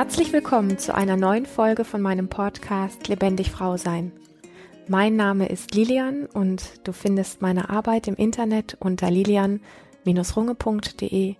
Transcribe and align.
Herzlich 0.00 0.32
willkommen 0.32 0.78
zu 0.78 0.94
einer 0.94 1.18
neuen 1.18 1.44
Folge 1.44 1.84
von 1.84 2.00
meinem 2.00 2.30
Podcast 2.30 3.06
Lebendig 3.08 3.50
Frau 3.50 3.76
Sein. 3.76 4.12
Mein 4.88 5.14
Name 5.14 5.50
ist 5.50 5.74
Lilian 5.74 6.24
und 6.24 6.62
du 6.84 6.94
findest 6.94 7.42
meine 7.42 7.68
Arbeit 7.68 8.08
im 8.08 8.14
Internet 8.14 8.78
unter 8.80 9.10
lilian-runge.de 9.10 11.34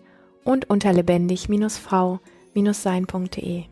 und 0.44 0.68
unter 0.68 0.92
lebendig-frau-sein.de. 0.92 3.64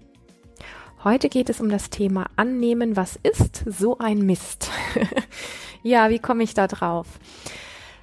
Heute 1.04 1.28
geht 1.28 1.50
es 1.50 1.60
um 1.60 1.68
das 1.68 1.90
Thema 1.90 2.30
Annehmen, 2.36 2.96
was 2.96 3.20
ist 3.22 3.64
so 3.66 3.98
ein 3.98 4.20
Mist. 4.20 4.70
ja, 5.82 6.08
wie 6.08 6.18
komme 6.18 6.44
ich 6.44 6.54
da 6.54 6.66
drauf? 6.66 7.08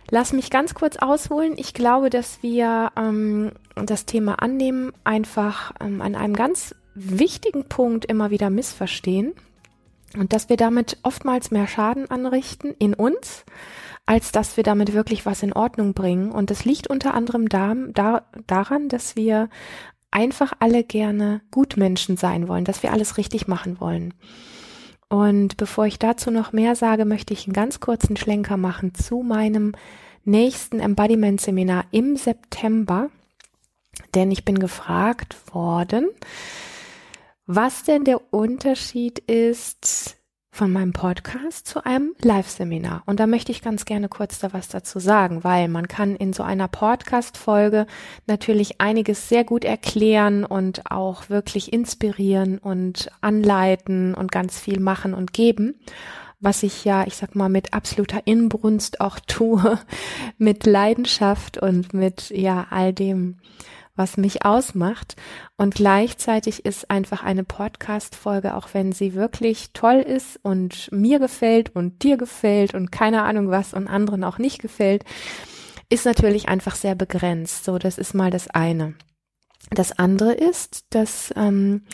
Lass 0.09 0.33
mich 0.33 0.49
ganz 0.49 0.73
kurz 0.73 0.97
ausholen. 0.97 1.53
Ich 1.57 1.73
glaube, 1.73 2.09
dass 2.09 2.43
wir 2.43 2.91
ähm, 2.95 3.51
das 3.75 4.05
Thema 4.05 4.41
Annehmen 4.41 4.93
einfach 5.03 5.73
ähm, 5.79 6.01
an 6.01 6.15
einem 6.15 6.35
ganz 6.35 6.75
wichtigen 6.93 7.65
Punkt 7.65 8.05
immer 8.05 8.29
wieder 8.29 8.49
missverstehen 8.49 9.33
und 10.15 10.31
dass 10.31 10.49
wir 10.49 10.57
damit 10.57 10.97
oftmals 11.03 11.51
mehr 11.51 11.67
Schaden 11.67 12.09
anrichten 12.09 12.73
in 12.79 12.93
uns, 12.93 13.45
als 14.05 14.31
dass 14.31 14.55
wir 14.57 14.63
damit 14.63 14.93
wirklich 14.93 15.25
was 15.25 15.43
in 15.43 15.53
Ordnung 15.53 15.93
bringen. 15.93 16.31
Und 16.31 16.51
das 16.51 16.65
liegt 16.65 16.87
unter 16.87 17.13
anderem 17.13 17.49
da, 17.49 17.75
da, 17.93 18.23
daran, 18.47 18.87
dass 18.87 19.15
wir 19.15 19.49
einfach 20.11 20.53
alle 20.59 20.83
gerne 20.83 21.41
Gutmenschen 21.51 22.15
sein 22.15 22.47
wollen, 22.47 22.63
dass 22.63 22.83
wir 22.83 22.93
alles 22.93 23.17
richtig 23.17 23.47
machen 23.47 23.81
wollen. 23.81 24.13
Und 25.15 25.55
bevor 25.55 25.85
ich 25.85 25.97
dazu 25.97 26.29
noch 26.29 26.51
mehr 26.51 26.75
sage, 26.75 27.05
möchte 27.05 27.31
ich 27.31 27.47
einen 27.47 27.53
ganz 27.53 27.79
kurzen 27.79 28.17
Schlenker 28.17 28.57
machen 28.57 28.93
zu 28.93 29.21
meinem 29.21 29.71
nächsten 30.25 30.81
Embodiment-Seminar 30.81 31.85
im 31.91 32.17
September. 32.17 33.09
Denn 34.13 34.29
ich 34.29 34.43
bin 34.43 34.59
gefragt 34.59 35.37
worden, 35.53 36.09
was 37.45 37.83
denn 37.83 38.03
der 38.03 38.33
Unterschied 38.33 39.19
ist 39.19 40.17
von 40.55 40.71
meinem 40.71 40.93
Podcast 40.93 41.67
zu 41.67 41.85
einem 41.85 42.15
Live-Seminar. 42.21 43.03
Und 43.05 43.19
da 43.19 43.27
möchte 43.27 43.51
ich 43.51 43.61
ganz 43.61 43.83
gerne 43.83 44.07
kurz 44.07 44.39
da 44.39 44.53
was 44.53 44.69
dazu 44.69 44.99
sagen, 44.99 45.43
weil 45.43 45.67
man 45.67 45.89
kann 45.89 46.15
in 46.15 46.31
so 46.31 46.43
einer 46.43 46.69
Podcast-Folge 46.69 47.85
natürlich 48.25 48.79
einiges 48.79 49.27
sehr 49.27 49.43
gut 49.43 49.65
erklären 49.65 50.45
und 50.45 50.89
auch 50.89 51.29
wirklich 51.29 51.73
inspirieren 51.73 52.57
und 52.57 53.11
anleiten 53.19 54.15
und 54.15 54.31
ganz 54.31 54.57
viel 54.57 54.79
machen 54.79 55.13
und 55.13 55.33
geben 55.33 55.75
was 56.41 56.63
ich 56.63 56.85
ja, 56.85 57.07
ich 57.07 57.15
sag 57.15 57.33
mal, 57.33 57.49
mit 57.49 57.73
absoluter 57.73 58.21
Inbrunst 58.25 59.01
auch 59.01 59.19
tue, 59.27 59.79
mit 60.37 60.67
Leidenschaft 60.67 61.57
und 61.57 61.93
mit 61.93 62.29
ja 62.29 62.67
all 62.69 62.93
dem, 62.93 63.37
was 63.95 64.17
mich 64.17 64.45
ausmacht. 64.45 65.15
Und 65.57 65.75
gleichzeitig 65.75 66.65
ist 66.65 66.89
einfach 66.91 67.23
eine 67.23 67.43
Podcast-Folge, 67.43 68.55
auch 68.55 68.69
wenn 68.73 68.91
sie 68.91 69.13
wirklich 69.13 69.71
toll 69.73 69.99
ist 70.01 70.39
und 70.43 70.89
mir 70.91 71.19
gefällt 71.19 71.75
und 71.75 72.03
dir 72.03 72.17
gefällt 72.17 72.73
und 72.73 72.91
keine 72.91 73.23
Ahnung 73.23 73.49
was 73.49 73.73
und 73.73 73.87
anderen 73.87 74.23
auch 74.23 74.37
nicht 74.37 74.61
gefällt, 74.61 75.03
ist 75.89 76.05
natürlich 76.05 76.47
einfach 76.47 76.75
sehr 76.75 76.95
begrenzt. 76.95 77.65
So, 77.65 77.77
das 77.77 77.97
ist 77.97 78.13
mal 78.13 78.31
das 78.31 78.49
eine. 78.49 78.95
Das 79.71 79.97
andere 79.97 80.33
ist, 80.33 80.85
dass 80.91 81.33
ähm, 81.35 81.85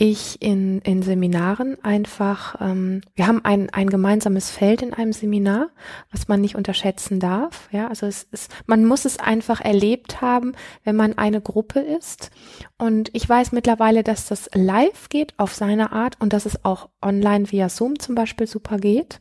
ich 0.00 0.40
in, 0.40 0.80
in 0.80 1.02
Seminaren 1.02 1.76
einfach, 1.84 2.58
ähm, 2.58 3.02
wir 3.16 3.26
haben 3.26 3.44
ein, 3.44 3.68
ein 3.68 3.90
gemeinsames 3.90 4.50
Feld 4.50 4.80
in 4.80 4.94
einem 4.94 5.12
Seminar, 5.12 5.68
was 6.10 6.26
man 6.26 6.40
nicht 6.40 6.56
unterschätzen 6.56 7.20
darf. 7.20 7.68
Ja, 7.70 7.88
also 7.88 8.06
es 8.06 8.22
ist, 8.32 8.50
man 8.64 8.86
muss 8.86 9.04
es 9.04 9.18
einfach 9.18 9.60
erlebt 9.60 10.22
haben, 10.22 10.54
wenn 10.84 10.96
man 10.96 11.18
eine 11.18 11.42
Gruppe 11.42 11.80
ist. 11.80 12.30
Und 12.78 13.10
ich 13.12 13.28
weiß 13.28 13.52
mittlerweile, 13.52 14.02
dass 14.02 14.24
das 14.24 14.48
live 14.54 15.10
geht 15.10 15.34
auf 15.36 15.54
seine 15.54 15.92
Art 15.92 16.16
und 16.18 16.32
dass 16.32 16.46
es 16.46 16.64
auch 16.64 16.88
online 17.02 17.52
via 17.52 17.68
Zoom 17.68 17.98
zum 17.98 18.14
Beispiel 18.14 18.46
super 18.46 18.78
geht. 18.78 19.20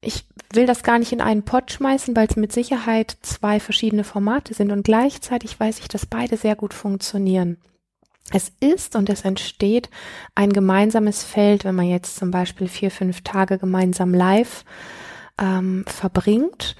Ich 0.00 0.24
will 0.52 0.66
das 0.66 0.84
gar 0.84 1.00
nicht 1.00 1.10
in 1.10 1.20
einen 1.20 1.44
Pot 1.44 1.72
schmeißen, 1.72 2.14
weil 2.14 2.28
es 2.28 2.36
mit 2.36 2.52
Sicherheit 2.52 3.16
zwei 3.22 3.58
verschiedene 3.58 4.04
Formate 4.04 4.54
sind 4.54 4.70
und 4.70 4.84
gleichzeitig 4.84 5.58
weiß 5.58 5.80
ich, 5.80 5.88
dass 5.88 6.06
beide 6.06 6.36
sehr 6.36 6.54
gut 6.54 6.74
funktionieren. 6.74 7.56
Es 8.32 8.52
ist 8.60 8.94
und 8.94 9.08
es 9.08 9.22
entsteht 9.22 9.90
ein 10.34 10.52
gemeinsames 10.52 11.24
Feld, 11.24 11.64
wenn 11.64 11.74
man 11.74 11.86
jetzt 11.86 12.16
zum 12.16 12.30
Beispiel 12.30 12.68
vier, 12.68 12.90
fünf 12.90 13.22
Tage 13.22 13.58
gemeinsam 13.58 14.14
live 14.14 14.64
ähm, 15.38 15.84
verbringt. 15.86 16.76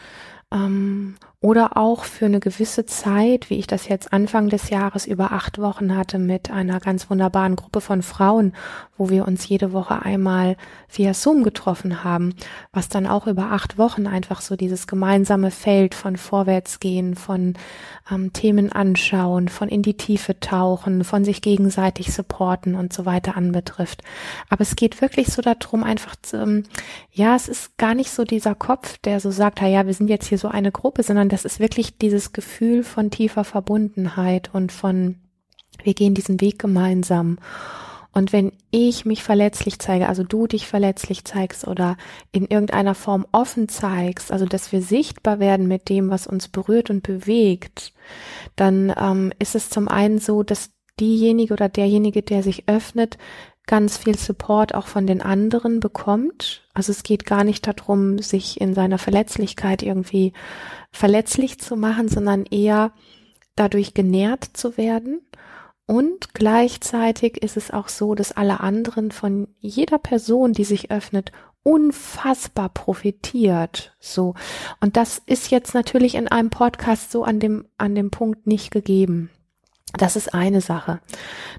Ähm, 0.52 1.16
oder 1.42 1.78
auch 1.78 2.04
für 2.04 2.26
eine 2.26 2.38
gewisse 2.38 2.84
Zeit, 2.84 3.48
wie 3.48 3.58
ich 3.58 3.66
das 3.66 3.88
jetzt 3.88 4.12
Anfang 4.12 4.50
des 4.50 4.68
Jahres 4.68 5.06
über 5.06 5.32
acht 5.32 5.58
Wochen 5.58 5.96
hatte 5.96 6.18
mit 6.18 6.50
einer 6.50 6.80
ganz 6.80 7.08
wunderbaren 7.08 7.56
Gruppe 7.56 7.80
von 7.80 8.02
Frauen, 8.02 8.52
wo 8.98 9.08
wir 9.08 9.26
uns 9.26 9.48
jede 9.48 9.72
Woche 9.72 10.02
einmal 10.02 10.58
via 10.90 11.14
Zoom 11.14 11.42
getroffen 11.42 12.04
haben, 12.04 12.34
was 12.72 12.90
dann 12.90 13.06
auch 13.06 13.26
über 13.26 13.52
acht 13.52 13.78
Wochen 13.78 14.06
einfach 14.06 14.42
so 14.42 14.54
dieses 14.54 14.86
gemeinsame 14.86 15.50
Feld 15.50 15.94
von 15.94 16.18
Vorwärtsgehen, 16.18 17.16
von 17.16 17.54
ähm, 18.12 18.34
Themen 18.34 18.70
anschauen, 18.70 19.48
von 19.48 19.70
in 19.70 19.80
die 19.80 19.96
Tiefe 19.96 20.38
tauchen, 20.40 21.04
von 21.04 21.24
sich 21.24 21.40
gegenseitig 21.40 22.12
supporten 22.12 22.74
und 22.74 22.92
so 22.92 23.06
weiter 23.06 23.38
anbetrifft. 23.38 24.02
Aber 24.50 24.60
es 24.60 24.76
geht 24.76 25.00
wirklich 25.00 25.28
so 25.28 25.40
darum, 25.40 25.84
einfach, 25.84 26.16
zu, 26.20 26.36
ähm, 26.36 26.64
ja, 27.10 27.34
es 27.34 27.48
ist 27.48 27.78
gar 27.78 27.94
nicht 27.94 28.10
so 28.10 28.24
dieser 28.24 28.54
Kopf, 28.54 28.98
der 28.98 29.20
so 29.20 29.30
sagt, 29.30 29.62
ja, 29.62 29.86
wir 29.86 29.94
sind 29.94 30.10
jetzt 30.10 30.26
hier 30.26 30.38
so 30.38 30.48
eine 30.48 30.70
Gruppe, 30.72 31.02
sondern 31.02 31.29
das 31.32 31.44
ist 31.44 31.60
wirklich 31.60 31.98
dieses 31.98 32.32
Gefühl 32.32 32.84
von 32.84 33.10
tiefer 33.10 33.44
Verbundenheit 33.44 34.50
und 34.52 34.72
von, 34.72 35.16
wir 35.82 35.94
gehen 35.94 36.14
diesen 36.14 36.40
Weg 36.40 36.58
gemeinsam. 36.58 37.38
Und 38.12 38.32
wenn 38.32 38.52
ich 38.72 39.04
mich 39.04 39.22
verletzlich 39.22 39.78
zeige, 39.78 40.08
also 40.08 40.24
du 40.24 40.48
dich 40.48 40.66
verletzlich 40.66 41.24
zeigst 41.24 41.66
oder 41.66 41.96
in 42.32 42.44
irgendeiner 42.44 42.96
Form 42.96 43.24
offen 43.30 43.68
zeigst, 43.68 44.32
also 44.32 44.46
dass 44.46 44.72
wir 44.72 44.82
sichtbar 44.82 45.38
werden 45.38 45.68
mit 45.68 45.88
dem, 45.88 46.10
was 46.10 46.26
uns 46.26 46.48
berührt 46.48 46.90
und 46.90 47.04
bewegt, 47.04 47.92
dann 48.56 48.92
ähm, 49.00 49.32
ist 49.38 49.54
es 49.54 49.70
zum 49.70 49.88
einen 49.88 50.18
so, 50.18 50.42
dass 50.42 50.70
diejenige 50.98 51.54
oder 51.54 51.68
derjenige, 51.68 52.22
der 52.22 52.42
sich 52.42 52.68
öffnet, 52.68 53.16
ganz 53.66 53.96
viel 53.96 54.18
Support 54.18 54.74
auch 54.74 54.88
von 54.88 55.06
den 55.06 55.22
anderen 55.22 55.78
bekommt. 55.78 56.68
Also 56.74 56.90
es 56.90 57.04
geht 57.04 57.24
gar 57.24 57.44
nicht 57.44 57.64
darum, 57.68 58.18
sich 58.18 58.60
in 58.60 58.74
seiner 58.74 58.98
Verletzlichkeit 58.98 59.84
irgendwie 59.84 60.32
verletzlich 60.90 61.58
zu 61.60 61.76
machen, 61.76 62.08
sondern 62.08 62.44
eher 62.46 62.92
dadurch 63.56 63.94
genährt 63.94 64.44
zu 64.54 64.76
werden. 64.76 65.20
Und 65.86 66.34
gleichzeitig 66.34 67.42
ist 67.42 67.56
es 67.56 67.70
auch 67.70 67.88
so, 67.88 68.14
dass 68.14 68.32
alle 68.32 68.60
anderen 68.60 69.10
von 69.10 69.48
jeder 69.58 69.98
Person, 69.98 70.52
die 70.52 70.64
sich 70.64 70.90
öffnet, 70.90 71.32
unfassbar 71.62 72.68
profitiert. 72.68 73.94
So. 73.98 74.34
Und 74.80 74.96
das 74.96 75.20
ist 75.26 75.50
jetzt 75.50 75.74
natürlich 75.74 76.14
in 76.14 76.28
einem 76.28 76.50
Podcast 76.50 77.10
so 77.10 77.24
an 77.24 77.40
dem, 77.40 77.66
an 77.76 77.94
dem 77.94 78.10
Punkt 78.10 78.46
nicht 78.46 78.70
gegeben. 78.70 79.30
Das 79.94 80.14
ist 80.14 80.32
eine 80.32 80.60
Sache. 80.60 81.00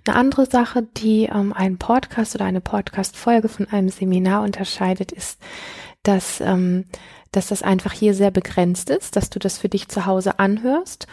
Eine 0.07 0.15
andere 0.15 0.45
Sache, 0.45 0.83
die 0.95 1.25
ähm, 1.25 1.51
einen 1.51 1.77
Podcast 1.77 2.33
oder 2.35 2.45
eine 2.45 2.61
Podcast-Folge 2.61 3.49
von 3.49 3.67
einem 3.67 3.89
Seminar 3.89 4.43
unterscheidet, 4.43 5.11
ist, 5.11 5.39
dass, 6.03 6.41
ähm, 6.41 6.85
dass 7.31 7.47
das 7.47 7.63
einfach 7.63 7.93
hier 7.93 8.13
sehr 8.13 8.31
begrenzt 8.31 8.89
ist, 8.89 9.15
dass 9.15 9.29
du 9.29 9.39
das 9.39 9.57
für 9.57 9.69
dich 9.69 9.87
zu 9.87 10.05
Hause 10.05 10.39
anhörst 10.39 11.07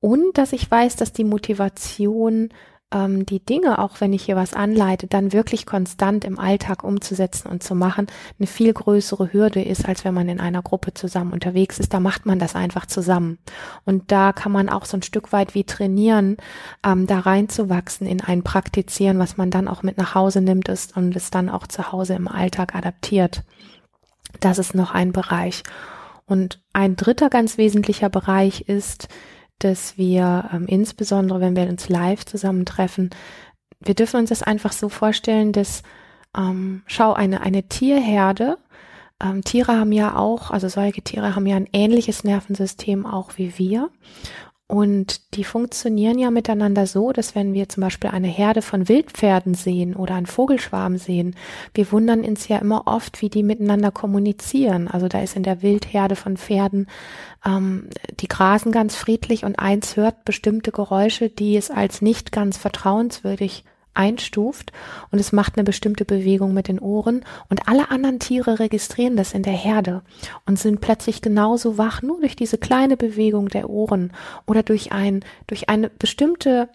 und 0.00 0.36
dass 0.36 0.52
ich 0.52 0.70
weiß, 0.70 0.96
dass 0.96 1.12
die 1.12 1.24
Motivation 1.24 2.50
ähm, 2.94 3.26
die 3.26 3.44
Dinge, 3.44 3.78
auch 3.78 4.00
wenn 4.00 4.12
ich 4.12 4.24
hier 4.24 4.36
was 4.36 4.54
anleite, 4.54 5.06
dann 5.06 5.32
wirklich 5.32 5.66
konstant 5.66 6.24
im 6.24 6.38
Alltag 6.38 6.84
umzusetzen 6.84 7.48
und 7.48 7.62
zu 7.62 7.74
machen, 7.74 8.06
eine 8.38 8.46
viel 8.46 8.72
größere 8.72 9.32
Hürde 9.32 9.62
ist, 9.62 9.86
als 9.86 10.04
wenn 10.04 10.14
man 10.14 10.28
in 10.28 10.40
einer 10.40 10.62
Gruppe 10.62 10.94
zusammen 10.94 11.32
unterwegs 11.32 11.78
ist. 11.78 11.92
Da 11.92 12.00
macht 12.00 12.24
man 12.24 12.38
das 12.38 12.54
einfach 12.54 12.86
zusammen. 12.86 13.38
Und 13.84 14.12
da 14.12 14.32
kann 14.32 14.52
man 14.52 14.68
auch 14.68 14.84
so 14.84 14.96
ein 14.96 15.02
Stück 15.02 15.32
weit 15.32 15.54
wie 15.54 15.64
trainieren, 15.64 16.36
ähm, 16.86 17.06
da 17.06 17.20
reinzuwachsen 17.20 18.06
in 18.06 18.20
ein 18.20 18.42
Praktizieren, 18.42 19.18
was 19.18 19.36
man 19.36 19.50
dann 19.50 19.68
auch 19.68 19.82
mit 19.82 19.98
nach 19.98 20.14
Hause 20.14 20.40
nimmt 20.40 20.68
ist 20.68 20.96
und 20.96 21.14
es 21.16 21.30
dann 21.30 21.48
auch 21.48 21.66
zu 21.66 21.92
Hause 21.92 22.14
im 22.14 22.28
Alltag 22.28 22.74
adaptiert. 22.74 23.42
Das 24.44 24.58
ist 24.58 24.74
noch 24.74 24.92
ein 24.92 25.12
Bereich. 25.12 25.62
Und 26.26 26.60
ein 26.72 26.96
dritter 26.96 27.30
ganz 27.30 27.56
wesentlicher 27.56 28.10
Bereich 28.10 28.62
ist, 28.62 29.08
dass 29.58 29.96
wir 29.96 30.50
ähm, 30.52 30.66
insbesondere, 30.66 31.40
wenn 31.40 31.56
wir 31.56 31.68
uns 31.68 31.88
live 31.88 32.26
zusammentreffen, 32.26 33.10
wir 33.80 33.94
dürfen 33.94 34.20
uns 34.20 34.28
das 34.28 34.42
einfach 34.42 34.72
so 34.72 34.88
vorstellen, 34.88 35.52
dass 35.52 35.82
ähm, 36.36 36.82
schau 36.86 37.12
eine 37.12 37.40
eine 37.40 37.64
Tierherde. 37.68 38.58
Ähm, 39.22 39.44
Tiere 39.44 39.78
haben 39.78 39.92
ja 39.92 40.16
auch, 40.16 40.50
also 40.50 40.68
solche 40.68 41.02
Tiere 41.02 41.34
haben 41.34 41.46
ja 41.46 41.56
ein 41.56 41.68
ähnliches 41.72 42.24
Nervensystem 42.24 43.06
auch 43.06 43.38
wie 43.38 43.58
wir. 43.58 43.90
Und 44.66 45.34
die 45.34 45.44
funktionieren 45.44 46.18
ja 46.18 46.30
miteinander 46.30 46.86
so, 46.86 47.12
dass 47.12 47.34
wenn 47.34 47.52
wir 47.52 47.68
zum 47.68 47.82
Beispiel 47.82 48.08
eine 48.10 48.28
Herde 48.28 48.62
von 48.62 48.88
Wildpferden 48.88 49.52
sehen 49.52 49.94
oder 49.94 50.14
einen 50.14 50.24
Vogelschwarm 50.24 50.96
sehen, 50.96 51.36
wir 51.74 51.92
wundern 51.92 52.24
uns 52.24 52.48
ja 52.48 52.58
immer 52.58 52.86
oft, 52.86 53.20
wie 53.20 53.28
die 53.28 53.42
miteinander 53.42 53.90
kommunizieren. 53.90 54.88
Also 54.88 55.06
da 55.06 55.20
ist 55.20 55.36
in 55.36 55.42
der 55.42 55.60
Wildherde 55.60 56.16
von 56.16 56.38
Pferden, 56.38 56.86
ähm, 57.44 57.90
die 58.20 58.28
grasen 58.28 58.72
ganz 58.72 58.96
friedlich 58.96 59.44
und 59.44 59.58
eins 59.58 59.96
hört 59.96 60.24
bestimmte 60.24 60.72
Geräusche, 60.72 61.28
die 61.28 61.58
es 61.58 61.70
als 61.70 62.00
nicht 62.00 62.32
ganz 62.32 62.56
vertrauenswürdig 62.56 63.64
einstuft 63.94 64.72
und 65.10 65.18
es 65.18 65.32
macht 65.32 65.56
eine 65.56 65.64
bestimmte 65.64 66.04
Bewegung 66.04 66.52
mit 66.52 66.68
den 66.68 66.78
Ohren 66.78 67.24
und 67.48 67.68
alle 67.68 67.90
anderen 67.90 68.18
Tiere 68.18 68.58
registrieren 68.58 69.16
das 69.16 69.32
in 69.32 69.42
der 69.42 69.52
Herde 69.52 70.02
und 70.46 70.58
sind 70.58 70.80
plötzlich 70.80 71.22
genauso 71.22 71.78
wach, 71.78 72.02
nur 72.02 72.20
durch 72.20 72.36
diese 72.36 72.58
kleine 72.58 72.96
Bewegung 72.96 73.48
der 73.48 73.70
Ohren 73.70 74.12
oder 74.46 74.62
durch 74.62 74.92
ein, 74.92 75.24
durch 75.46 75.68
eine 75.68 75.90
bestimmte 75.90 76.68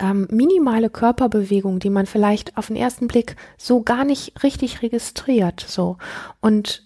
ähm, 0.00 0.26
minimale 0.30 0.90
Körperbewegung, 0.90 1.78
die 1.78 1.90
man 1.90 2.06
vielleicht 2.06 2.56
auf 2.56 2.68
den 2.68 2.76
ersten 2.76 3.08
Blick 3.08 3.36
so 3.56 3.82
gar 3.82 4.04
nicht 4.04 4.42
richtig 4.42 4.82
registriert, 4.82 5.64
so. 5.66 5.98
Und 6.40 6.82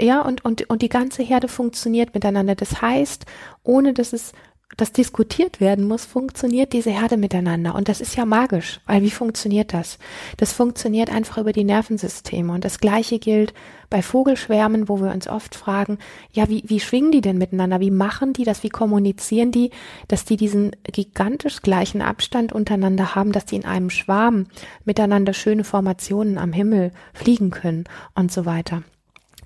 ja, 0.00 0.22
und, 0.22 0.44
und, 0.44 0.70
und 0.70 0.82
die 0.82 0.88
ganze 0.88 1.22
Herde 1.22 1.48
funktioniert 1.48 2.14
miteinander. 2.14 2.54
Das 2.54 2.80
heißt, 2.80 3.26
ohne 3.62 3.92
dass 3.92 4.12
es 4.12 4.32
das 4.76 4.92
diskutiert 4.92 5.60
werden 5.60 5.86
muss, 5.86 6.04
funktioniert 6.04 6.74
diese 6.74 6.90
Herde 6.90 7.16
miteinander. 7.16 7.74
Und 7.74 7.88
das 7.88 8.02
ist 8.02 8.14
ja 8.16 8.26
magisch, 8.26 8.80
weil 8.86 9.02
wie 9.02 9.10
funktioniert 9.10 9.72
das? 9.72 9.98
Das 10.36 10.52
funktioniert 10.52 11.10
einfach 11.10 11.38
über 11.38 11.52
die 11.52 11.64
Nervensysteme. 11.64 12.52
Und 12.52 12.64
das 12.64 12.78
Gleiche 12.78 13.18
gilt 13.18 13.54
bei 13.88 14.02
Vogelschwärmen, 14.02 14.88
wo 14.88 15.00
wir 15.00 15.12
uns 15.12 15.28
oft 15.28 15.54
fragen, 15.54 15.98
ja, 16.32 16.48
wie, 16.50 16.62
wie 16.66 16.80
schwingen 16.80 17.10
die 17.10 17.22
denn 17.22 17.38
miteinander? 17.38 17.80
Wie 17.80 17.90
machen 17.90 18.34
die 18.34 18.44
das? 18.44 18.62
Wie 18.62 18.68
kommunizieren 18.68 19.50
die, 19.50 19.70
dass 20.08 20.26
die 20.26 20.36
diesen 20.36 20.72
gigantisch 20.84 21.62
gleichen 21.62 22.02
Abstand 22.02 22.52
untereinander 22.52 23.14
haben, 23.14 23.32
dass 23.32 23.46
die 23.46 23.56
in 23.56 23.64
einem 23.64 23.88
Schwarm 23.88 24.46
miteinander 24.84 25.32
schöne 25.32 25.64
Formationen 25.64 26.36
am 26.36 26.52
Himmel 26.52 26.92
fliegen 27.14 27.50
können 27.50 27.84
und 28.14 28.30
so 28.30 28.44
weiter. 28.44 28.82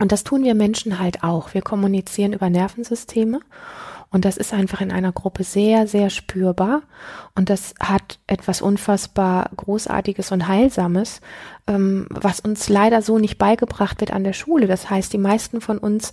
Und 0.00 0.12
das 0.12 0.25
tun 0.25 0.43
wir 0.43 0.55
Menschen 0.55 0.99
halt 0.99 1.23
auch. 1.23 1.55
Wir 1.55 1.62
kommunizieren 1.62 2.33
über 2.33 2.50
Nervensysteme 2.50 3.41
und 4.12 4.25
das 4.25 4.37
ist 4.37 4.53
einfach 4.53 4.81
in 4.81 4.91
einer 4.91 5.12
Gruppe 5.12 5.45
sehr, 5.45 5.87
sehr 5.87 6.11
spürbar. 6.11 6.83
Und 7.37 7.49
das 7.49 7.75
hat 7.79 8.19
etwas 8.27 8.61
unfassbar 8.61 9.51
Großartiges 9.57 10.33
und 10.33 10.49
Heilsames, 10.49 11.21
ähm, 11.69 12.07
was 12.11 12.41
uns 12.41 12.69
leider 12.69 13.03
so 13.03 13.19
nicht 13.19 13.39
beigebracht 13.39 14.01
wird 14.01 14.12
an 14.12 14.25
der 14.25 14.33
Schule. 14.33 14.67
Das 14.67 14.91
heißt, 14.91 15.12
die 15.12 15.19
meisten 15.19 15.61
von 15.61 15.79
uns, 15.79 16.11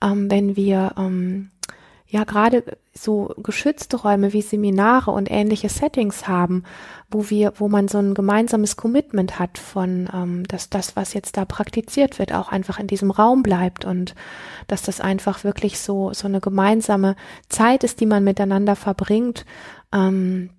ähm, 0.00 0.30
wenn 0.30 0.54
wir 0.54 0.94
ähm, 0.96 1.50
ja 2.10 2.24
gerade 2.24 2.64
so 2.92 3.32
geschützte 3.38 3.96
Räume 3.96 4.32
wie 4.32 4.42
Seminare 4.42 5.12
und 5.12 5.30
ähnliche 5.30 5.68
Settings 5.68 6.26
haben, 6.26 6.64
wo 7.08 7.30
wir, 7.30 7.52
wo 7.56 7.68
man 7.68 7.86
so 7.86 7.98
ein 7.98 8.14
gemeinsames 8.14 8.76
Commitment 8.76 9.38
hat 9.38 9.58
von, 9.58 10.08
ähm, 10.12 10.42
dass 10.48 10.70
das, 10.70 10.96
was 10.96 11.14
jetzt 11.14 11.36
da 11.36 11.44
praktiziert 11.44 12.18
wird, 12.18 12.34
auch 12.34 12.50
einfach 12.50 12.80
in 12.80 12.88
diesem 12.88 13.12
Raum 13.12 13.44
bleibt 13.44 13.84
und 13.84 14.16
dass 14.66 14.82
das 14.82 15.00
einfach 15.00 15.44
wirklich 15.44 15.78
so 15.78 16.12
so 16.12 16.26
eine 16.26 16.40
gemeinsame 16.40 17.14
Zeit 17.48 17.84
ist, 17.84 18.00
die 18.00 18.06
man 18.06 18.24
miteinander 18.24 18.74
verbringt, 18.74 19.46
ähm, 19.92 20.50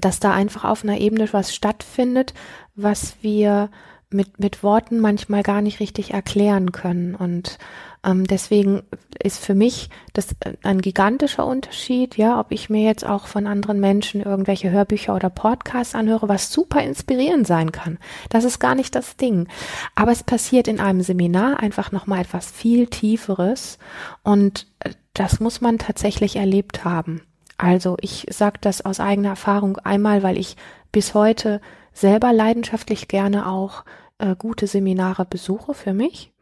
dass 0.00 0.18
da 0.18 0.32
einfach 0.32 0.64
auf 0.64 0.82
einer 0.82 0.98
Ebene 0.98 1.32
was 1.32 1.54
stattfindet, 1.54 2.34
was 2.74 3.14
wir 3.22 3.70
mit 4.10 4.40
mit 4.40 4.64
Worten 4.64 4.98
manchmal 4.98 5.44
gar 5.44 5.62
nicht 5.62 5.78
richtig 5.78 6.12
erklären 6.12 6.72
können. 6.72 7.14
Und 7.14 7.58
ähm, 8.04 8.26
deswegen 8.26 8.82
ist 9.22 9.44
für 9.44 9.54
mich 9.54 9.90
das 10.12 10.28
ein 10.62 10.80
gigantischer 10.80 11.46
Unterschied, 11.46 12.16
ja, 12.16 12.38
ob 12.38 12.52
ich 12.52 12.70
mir 12.70 12.82
jetzt 12.82 13.04
auch 13.04 13.26
von 13.26 13.46
anderen 13.46 13.80
Menschen 13.80 14.22
irgendwelche 14.22 14.70
Hörbücher 14.70 15.14
oder 15.14 15.30
Podcasts 15.30 15.94
anhöre, 15.94 16.28
was 16.28 16.52
super 16.52 16.82
inspirierend 16.82 17.46
sein 17.46 17.72
kann. 17.72 17.98
Das 18.28 18.44
ist 18.44 18.58
gar 18.60 18.74
nicht 18.74 18.94
das 18.94 19.16
Ding. 19.16 19.48
Aber 19.94 20.12
es 20.12 20.22
passiert 20.22 20.68
in 20.68 20.80
einem 20.80 21.02
Seminar 21.02 21.60
einfach 21.60 21.92
nochmal 21.92 22.20
etwas 22.20 22.50
viel 22.50 22.86
Tieferes 22.86 23.78
und 24.22 24.66
äh, 24.80 24.90
das 25.14 25.40
muss 25.40 25.60
man 25.60 25.78
tatsächlich 25.78 26.36
erlebt 26.36 26.84
haben. 26.84 27.22
Also 27.56 27.96
ich 28.00 28.26
sage 28.30 28.58
das 28.60 28.84
aus 28.84 29.00
eigener 29.00 29.30
Erfahrung 29.30 29.78
einmal, 29.78 30.22
weil 30.22 30.38
ich 30.38 30.56
bis 30.92 31.14
heute 31.14 31.60
selber 31.92 32.32
leidenschaftlich 32.32 33.08
gerne 33.08 33.48
auch 33.48 33.84
äh, 34.18 34.36
gute 34.36 34.68
Seminare 34.68 35.24
besuche 35.24 35.74
für 35.74 35.92
mich 35.92 36.32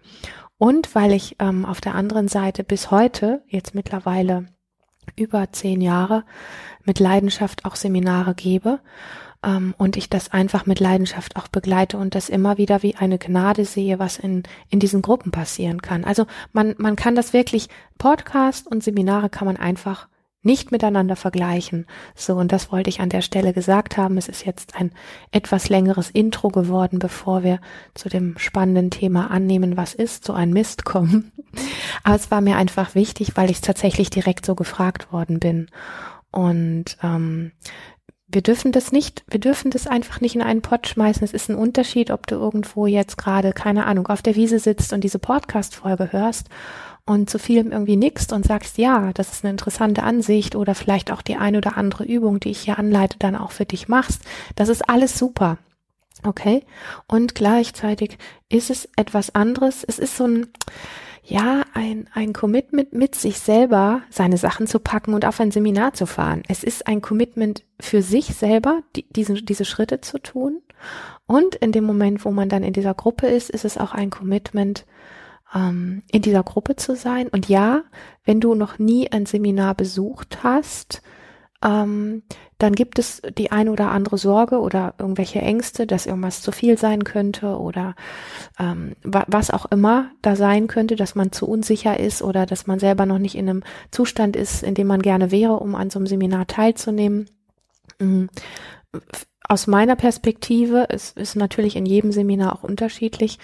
und 0.59 0.95
weil 0.95 1.13
ich 1.13 1.37
ähm, 1.39 1.65
auf 1.65 1.81
der 1.81 1.95
anderen 1.95 2.29
Seite 2.29 2.65
bis 2.65 2.91
heute, 2.91 3.43
jetzt 3.49 3.75
mittlerweile 3.75 4.47
über 5.15 5.53
zehn 5.53 5.81
Jahre, 5.81 6.25
mit 6.85 6.99
Leidenschaft 6.99 7.65
auch 7.65 7.77
Seminare 7.77 8.35
gebe 8.35 8.81
ähm, 9.43 9.75
und 9.79 9.97
ich 9.97 10.09
das 10.09 10.33
einfach 10.33 10.67
mit 10.67 10.81
Leidenschaft 10.81 11.37
auch 11.37 11.49
begleite 11.49 11.99
und 11.99 12.15
das 12.15 12.29
immer 12.29 12.59
wieder 12.59 12.83
wie 12.83 12.97
eine 12.97 13.19
Gnade 13.19 13.65
sehe, 13.65 13.99
was 13.99 14.19
in, 14.19 14.43
in 14.71 14.81
diesen 14.81 15.03
Gruppen 15.03 15.31
passieren 15.31 15.83
kann. 15.83 16.05
Also 16.05 16.27
man, 16.53 16.75
man 16.79 16.97
kann 16.97 17.15
das 17.15 17.33
wirklich, 17.33 17.69
Podcast 17.99 18.67
und 18.67 18.83
Seminare 18.83 19.29
kann 19.29 19.47
man 19.47 19.57
einfach 19.57 20.09
nicht 20.47 20.73
miteinander 20.73 21.17
vergleichen. 21.17 21.87
So, 22.15 22.37
und 22.37 22.53
das 22.53 22.73
wollte 22.73 22.89
ich 22.89 23.01
an 23.01 23.11
der 23.11 23.21
Stelle 23.21 23.53
gesagt 23.53 23.99
haben. 23.99 24.17
Es 24.17 24.29
ist 24.29 24.47
jetzt 24.47 24.75
ein 24.75 24.93
etwas 25.33 25.69
längeres 25.69 26.09
Intro 26.09 26.49
geworden, 26.49 26.99
bevor 26.99 27.43
wir 27.43 27.61
zu 27.95 28.09
dem 28.09 28.39
spannenden 28.39 28.91
Thema 28.91 29.31
annehmen, 29.31 29.77
was 29.77 29.93
ist, 29.93 30.25
so 30.25 30.33
ein 30.33 30.53
Mist 30.53 30.87
kommen. 30.87 31.33
Aber 32.05 32.17
es 32.17 32.31
war 32.31 32.41
mir 32.41 32.57
einfach 32.57 32.95
wichtig, 32.95 33.33
weil 33.35 33.51
ich 33.51 33.61
tatsächlich 33.61 34.09
direkt 34.09 34.47
so 34.47 34.55
gefragt 34.55 35.13
worden 35.13 35.41
bin. 35.41 35.69
Und 36.31 36.97
ähm, 37.03 37.53
wir 38.29 38.43
dürfen 38.43 38.73
das 38.73 38.93
nicht, 38.93 39.25
wir 39.29 39.41
dürfen 39.41 39.71
das 39.71 39.87
einfach 39.87 40.21
nicht 40.21 40.35
in 40.35 40.43
einen 40.43 40.63
Pott 40.63 40.87
schmeißen. 40.89 41.25
Es 41.25 41.33
ist 41.33 41.49
ein 41.49 41.57
Unterschied, 41.57 42.11
ob 42.11 42.27
du 42.27 42.37
irgendwo 42.37 42.87
jetzt 42.87 43.17
gerade, 43.17 43.53
keine 43.53 43.87
Ahnung, 43.87 44.09
auf 44.09 44.23
der 44.23 44.35
Wiese 44.35 44.59
sitzt 44.59 44.93
und 44.93 45.05
diese 45.05 45.19
Podcast-Folge 45.19 46.13
hörst 46.13 46.49
und 47.07 47.31
zu 47.31 47.39
vielem 47.39 47.71
irgendwie 47.71 47.97
nickst 47.97 48.33
und 48.33 48.45
sagst, 48.45 48.79
ja, 48.79 49.13
das 49.15 49.33
ist 49.33 49.45
eine 49.45 49.53
interessante 49.53 50.03
Ansicht 50.03 50.57
oder 50.57 50.75
vielleicht 50.75 51.13
auch 51.13 51.23
die 51.23 51.37
eine 51.37 51.59
oder 51.59 51.77
andere 51.77 52.05
Übung, 52.05 52.41
die 52.41 52.51
ich 52.51 52.59
hier 52.59 52.79
anleite, 52.79 53.17
dann 53.19 53.37
auch 53.37 53.53
für 53.53 53.65
dich 53.65 53.89
machst. 53.89 54.23
Das 54.57 54.69
ist 54.69 54.89
alles 54.89 55.17
super. 55.17 55.59
Okay? 56.25 56.65
Und 57.07 57.35
gleichzeitig 57.37 58.19
ist 58.49 58.71
es 58.71 58.89
etwas 58.97 59.35
anderes. 59.35 59.85
Es 59.85 60.01
ist 60.01 60.17
so 60.17 60.27
ein, 60.27 60.49
ja, 61.23 61.63
ein, 61.75 62.09
ein 62.13 62.33
Commitment 62.33 62.93
mit 62.93 63.15
sich 63.15 63.39
selber, 63.39 64.03
seine 64.11 64.37
Sachen 64.37 64.67
zu 64.67 64.81
packen 64.81 65.15
und 65.15 65.25
auf 65.25 65.39
ein 65.39 65.53
Seminar 65.53 65.93
zu 65.93 66.07
fahren. 66.07 66.43
Es 66.49 66.65
ist 66.65 66.89
ein 66.89 67.03
Commitment 67.03 67.65
für 67.79 68.03
sich 68.03 68.35
selber, 68.35 68.83
die, 68.97 69.07
diese, 69.11 69.35
diese 69.35 69.65
Schritte 69.65 70.01
zu 70.01 70.19
tun. 70.19 70.61
Und 71.27 71.55
in 71.57 71.71
dem 71.71 71.85
Moment, 71.85 72.25
wo 72.25 72.33
man 72.33 72.49
dann 72.49 72.65
in 72.65 72.73
dieser 72.73 72.95
Gruppe 72.95 73.29
ist, 73.29 73.51
ist 73.51 73.65
es 73.65 73.79
auch 73.79 73.93
ein 73.93 74.11
Commitment, 74.11 74.87
ähm, 75.55 76.03
in 76.11 76.23
dieser 76.23 76.43
Gruppe 76.43 76.77
zu 76.77 76.97
sein. 76.97 77.29
Und 77.29 77.49
ja, 77.49 77.83
wenn 78.25 78.41
du 78.41 78.55
noch 78.55 78.79
nie 78.79 79.11
ein 79.11 79.27
Seminar 79.27 79.75
besucht 79.75 80.43
hast, 80.43 81.03
ähm, 81.65 82.23
dann 82.59 82.75
gibt 82.75 82.99
es 82.99 83.23
die 83.37 83.51
eine 83.51 83.71
oder 83.71 83.91
andere 83.91 84.19
Sorge 84.19 84.61
oder 84.61 84.95
irgendwelche 84.99 85.41
Ängste, 85.41 85.87
dass 85.87 86.07
irgendwas 86.07 86.43
zu 86.43 86.53
viel 86.53 86.79
sein 86.79 87.05
könnte 87.05 87.59
oder 87.59 87.95
ähm, 88.59 88.95
wa 89.03 89.25
was 89.27 89.51
auch 89.51 89.67
immer 89.67 90.11
da 90.23 90.37
sein 90.37 90.67
könnte, 90.67 90.97
dass 90.97 91.15
man 91.15 91.33
zu 91.33 91.47
unsicher 91.47 91.99
ist 91.99 92.23
oder 92.23 92.47
dass 92.47 92.67
man 92.67 92.79
selber 92.79 93.07
noch 93.07 93.19
nicht 93.19 93.37
in 93.37 93.49
einem 93.49 93.63
Zustand 93.91 94.37
ist, 94.37 94.63
in 94.63 94.75
dem 94.75 94.87
man 94.87 95.03
gerne 95.03 95.31
wäre, 95.31 95.55
um 95.55 95.75
an 95.75 95.91
so 95.91 95.99
einem 95.99 96.07
Seminar 96.07 96.47
teilzunehmen. 96.47 97.29
Mhm 97.99 98.29
aus 99.49 99.67
meiner 99.67 99.97
Perspektive, 99.97 100.87
es 100.89 101.13
ist 101.13 101.37
natürlich 101.37 101.77
in 101.77 101.87
jedem 101.87 102.13
Seminar 102.13 102.55
auch 102.55 102.65
unterschiedlich, 102.65 103.39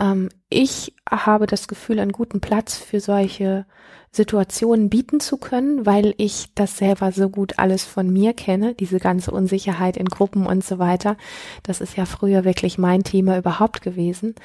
ähm, 0.00 0.28
ich 0.48 0.94
habe 1.10 1.46
das 1.46 1.68
Gefühl, 1.68 1.98
einen 2.00 2.12
guten 2.12 2.40
Platz 2.40 2.76
für 2.76 3.00
solche 3.00 3.66
Situationen 4.14 4.90
bieten 4.90 5.18
zu 5.18 5.38
können, 5.38 5.86
weil 5.86 6.14
ich 6.18 6.54
das 6.54 6.78
selber 6.78 7.10
so 7.10 7.28
gut 7.28 7.58
alles 7.58 7.84
von 7.84 8.12
mir 8.12 8.32
kenne, 8.32 8.74
diese 8.74 9.00
ganze 9.00 9.32
Unsicherheit 9.32 9.96
in 9.96 10.06
Gruppen 10.06 10.46
und 10.46 10.64
so 10.64 10.78
weiter. 10.78 11.16
Das 11.64 11.80
ist 11.80 11.96
ja 11.96 12.06
früher 12.06 12.44
wirklich 12.44 12.78
mein 12.78 13.02
Thema 13.02 13.36
überhaupt 13.36 13.82
gewesen. 13.82 14.36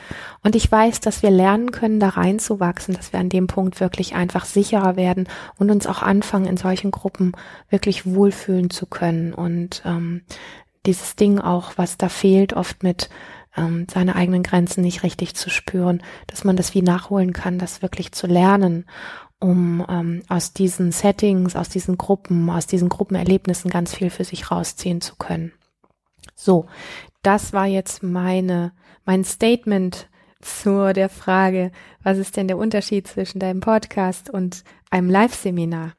Und 0.44 0.56
ich 0.56 0.72
weiß, 0.72 1.02
dass 1.02 1.22
wir 1.22 1.30
lernen 1.30 1.72
können, 1.72 2.00
da 2.00 2.10
reinzuwachsen, 2.10 2.96
dass 2.96 3.14
wir 3.14 3.20
an 3.20 3.30
dem 3.30 3.46
Punkt 3.46 3.80
wirklich 3.80 4.16
einfach 4.16 4.46
sicherer 4.46 4.96
werden 4.96 5.28
und 5.58 5.70
uns 5.70 5.86
auch 5.86 6.02
anfangen, 6.02 6.48
in 6.48 6.58
solchen 6.58 6.90
Gruppen 6.90 7.34
wirklich 7.70 8.08
wohlfühlen 8.08 8.72
zu 8.72 8.88
können 8.88 9.36
und 9.36 9.84
ähm, 9.86 10.24
dieses 10.86 11.16
Ding 11.16 11.40
auch, 11.40 11.74
was 11.76 11.98
da 11.98 12.10
fehlt, 12.10 12.54
oft 12.54 12.82
mit 12.82 13.10
ähm, 13.60 13.86
seine 13.92 14.16
eigenen 14.16 14.44
Grenzen 14.44 14.82
nicht 14.82 15.04
richtig 15.04 15.36
zu 15.36 15.50
spüren, 15.50 16.02
dass 16.28 16.44
man 16.44 16.56
das 16.56 16.74
wie 16.74 16.82
nachholen 16.82 17.34
kann, 17.34 17.60
das 17.60 17.82
wirklich 17.82 18.12
zu 18.12 18.28
lernen, 18.28 18.86
um 19.40 19.86
ähm, 19.90 20.24
aus 20.30 20.54
diesen 20.54 20.92
Settings, 20.92 21.56
aus 21.56 21.70
diesen 21.70 21.98
Gruppen, 21.98 22.50
aus 22.50 22.68
diesen 22.68 22.90
Gruppenerlebnissen 22.90 23.70
ganz 23.70 23.96
viel 23.96 24.10
für 24.10 24.24
sich 24.24 24.52
rausziehen 24.52 25.02
zu 25.02 25.16
können. 25.16 25.52
So, 26.36 26.68
das 27.22 27.54
war 27.54 27.66
jetzt 27.66 28.02
meine, 28.02 28.72
mein 29.06 29.24
Statement 29.24 30.08
zu 30.42 30.94
der 30.94 31.10
Frage, 31.10 31.72
was 32.02 32.18
ist 32.18 32.38
denn 32.38 32.48
der 32.48 32.58
Unterschied 32.58 33.08
zwischen 33.08 33.40
deinem 33.40 33.60
Podcast 33.60 34.30
und 34.30 34.64
einem 34.90 35.10
Live-Seminar? 35.10 35.94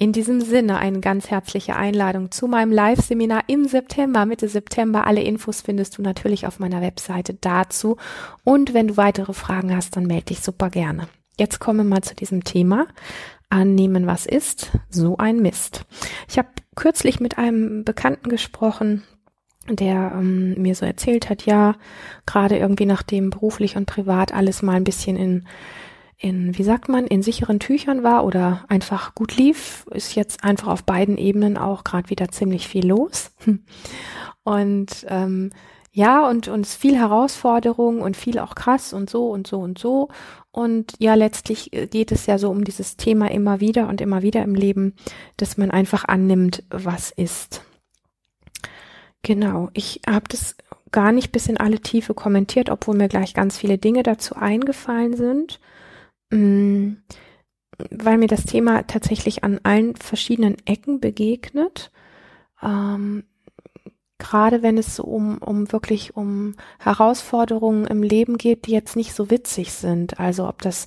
In 0.00 0.12
diesem 0.12 0.40
Sinne 0.40 0.78
eine 0.78 1.00
ganz 1.00 1.30
herzliche 1.30 1.76
Einladung 1.76 2.30
zu 2.30 2.48
meinem 2.48 2.72
Live-Seminar 2.72 3.42
im 3.48 3.68
September, 3.68 4.24
Mitte 4.24 4.48
September. 4.48 5.06
Alle 5.06 5.22
Infos 5.22 5.60
findest 5.60 5.98
du 5.98 6.02
natürlich 6.02 6.46
auf 6.46 6.58
meiner 6.58 6.80
Webseite 6.80 7.34
dazu. 7.34 7.98
Und 8.42 8.72
wenn 8.72 8.88
du 8.88 8.96
weitere 8.96 9.34
Fragen 9.34 9.76
hast, 9.76 9.98
dann 9.98 10.06
melde 10.06 10.24
dich 10.24 10.40
super 10.40 10.70
gerne. 10.70 11.08
Jetzt 11.38 11.58
kommen 11.58 11.80
wir 11.80 11.84
mal 11.84 12.00
zu 12.00 12.14
diesem 12.14 12.44
Thema. 12.44 12.86
Annehmen, 13.50 14.06
was 14.06 14.24
ist, 14.24 14.70
so 14.88 15.18
ein 15.18 15.42
Mist. 15.42 15.84
Ich 16.30 16.38
habe 16.38 16.48
kürzlich 16.76 17.20
mit 17.20 17.36
einem 17.36 17.84
Bekannten 17.84 18.30
gesprochen, 18.30 19.02
der 19.68 20.12
ähm, 20.14 20.54
mir 20.54 20.74
so 20.76 20.86
erzählt 20.86 21.28
hat, 21.28 21.44
ja, 21.44 21.74
gerade 22.24 22.56
irgendwie 22.56 22.86
nachdem 22.86 23.28
beruflich 23.28 23.76
und 23.76 23.84
privat 23.84 24.32
alles 24.32 24.62
mal 24.62 24.76
ein 24.76 24.84
bisschen 24.84 25.18
in 25.18 25.46
in, 26.20 26.56
wie 26.58 26.62
sagt 26.62 26.90
man, 26.90 27.06
in 27.06 27.22
sicheren 27.22 27.60
Tüchern 27.60 28.02
war 28.02 28.26
oder 28.26 28.64
einfach 28.68 29.14
gut 29.14 29.36
lief, 29.36 29.86
ist 29.90 30.14
jetzt 30.14 30.44
einfach 30.44 30.68
auf 30.68 30.84
beiden 30.84 31.16
Ebenen 31.16 31.56
auch 31.56 31.82
gerade 31.82 32.10
wieder 32.10 32.28
ziemlich 32.28 32.68
viel 32.68 32.86
los. 32.86 33.32
Und 34.44 35.06
ähm, 35.08 35.50
ja, 35.92 36.28
und 36.28 36.46
uns 36.46 36.76
viel 36.76 36.96
Herausforderung 36.96 38.00
und 38.00 38.16
viel 38.16 38.38
auch 38.38 38.54
krass 38.54 38.92
und 38.92 39.10
so 39.10 39.28
und 39.28 39.48
so 39.48 39.58
und 39.58 39.76
so. 39.76 40.08
Und 40.52 40.92
ja, 40.98 41.14
letztlich 41.14 41.72
äh, 41.72 41.88
geht 41.88 42.12
es 42.12 42.26
ja 42.26 42.38
so 42.38 42.48
um 42.48 42.64
dieses 42.64 42.96
Thema 42.96 43.30
immer 43.30 43.60
wieder 43.60 43.88
und 43.88 44.00
immer 44.00 44.22
wieder 44.22 44.42
im 44.42 44.54
Leben, 44.54 44.94
dass 45.36 45.56
man 45.56 45.70
einfach 45.72 46.04
annimmt, 46.04 46.62
was 46.70 47.10
ist. 47.10 47.62
Genau, 49.22 49.68
ich 49.74 50.00
habe 50.08 50.26
das 50.28 50.56
gar 50.92 51.12
nicht 51.12 51.32
bis 51.32 51.48
in 51.48 51.56
alle 51.56 51.80
Tiefe 51.80 52.14
kommentiert, 52.14 52.70
obwohl 52.70 52.96
mir 52.96 53.08
gleich 53.08 53.34
ganz 53.34 53.58
viele 53.58 53.76
Dinge 53.76 54.04
dazu 54.04 54.36
eingefallen 54.36 55.16
sind, 55.16 55.60
mm, 56.30 56.96
weil 57.90 58.18
mir 58.18 58.28
das 58.28 58.44
Thema 58.44 58.82
tatsächlich 58.86 59.44
an 59.44 59.60
allen 59.62 59.96
verschiedenen 59.96 60.56
Ecken 60.66 61.00
begegnet. 61.00 61.90
Ähm, 62.62 63.24
gerade 64.18 64.62
wenn 64.62 64.78
es 64.78 65.00
um, 65.00 65.38
um 65.38 65.72
wirklich 65.72 66.14
um 66.16 66.54
Herausforderungen 66.78 67.86
im 67.86 68.02
Leben 68.02 68.36
geht, 68.38 68.66
die 68.66 68.72
jetzt 68.72 68.96
nicht 68.96 69.14
so 69.14 69.30
witzig 69.30 69.72
sind. 69.72 70.20
Also 70.20 70.46
ob 70.46 70.62
das 70.62 70.86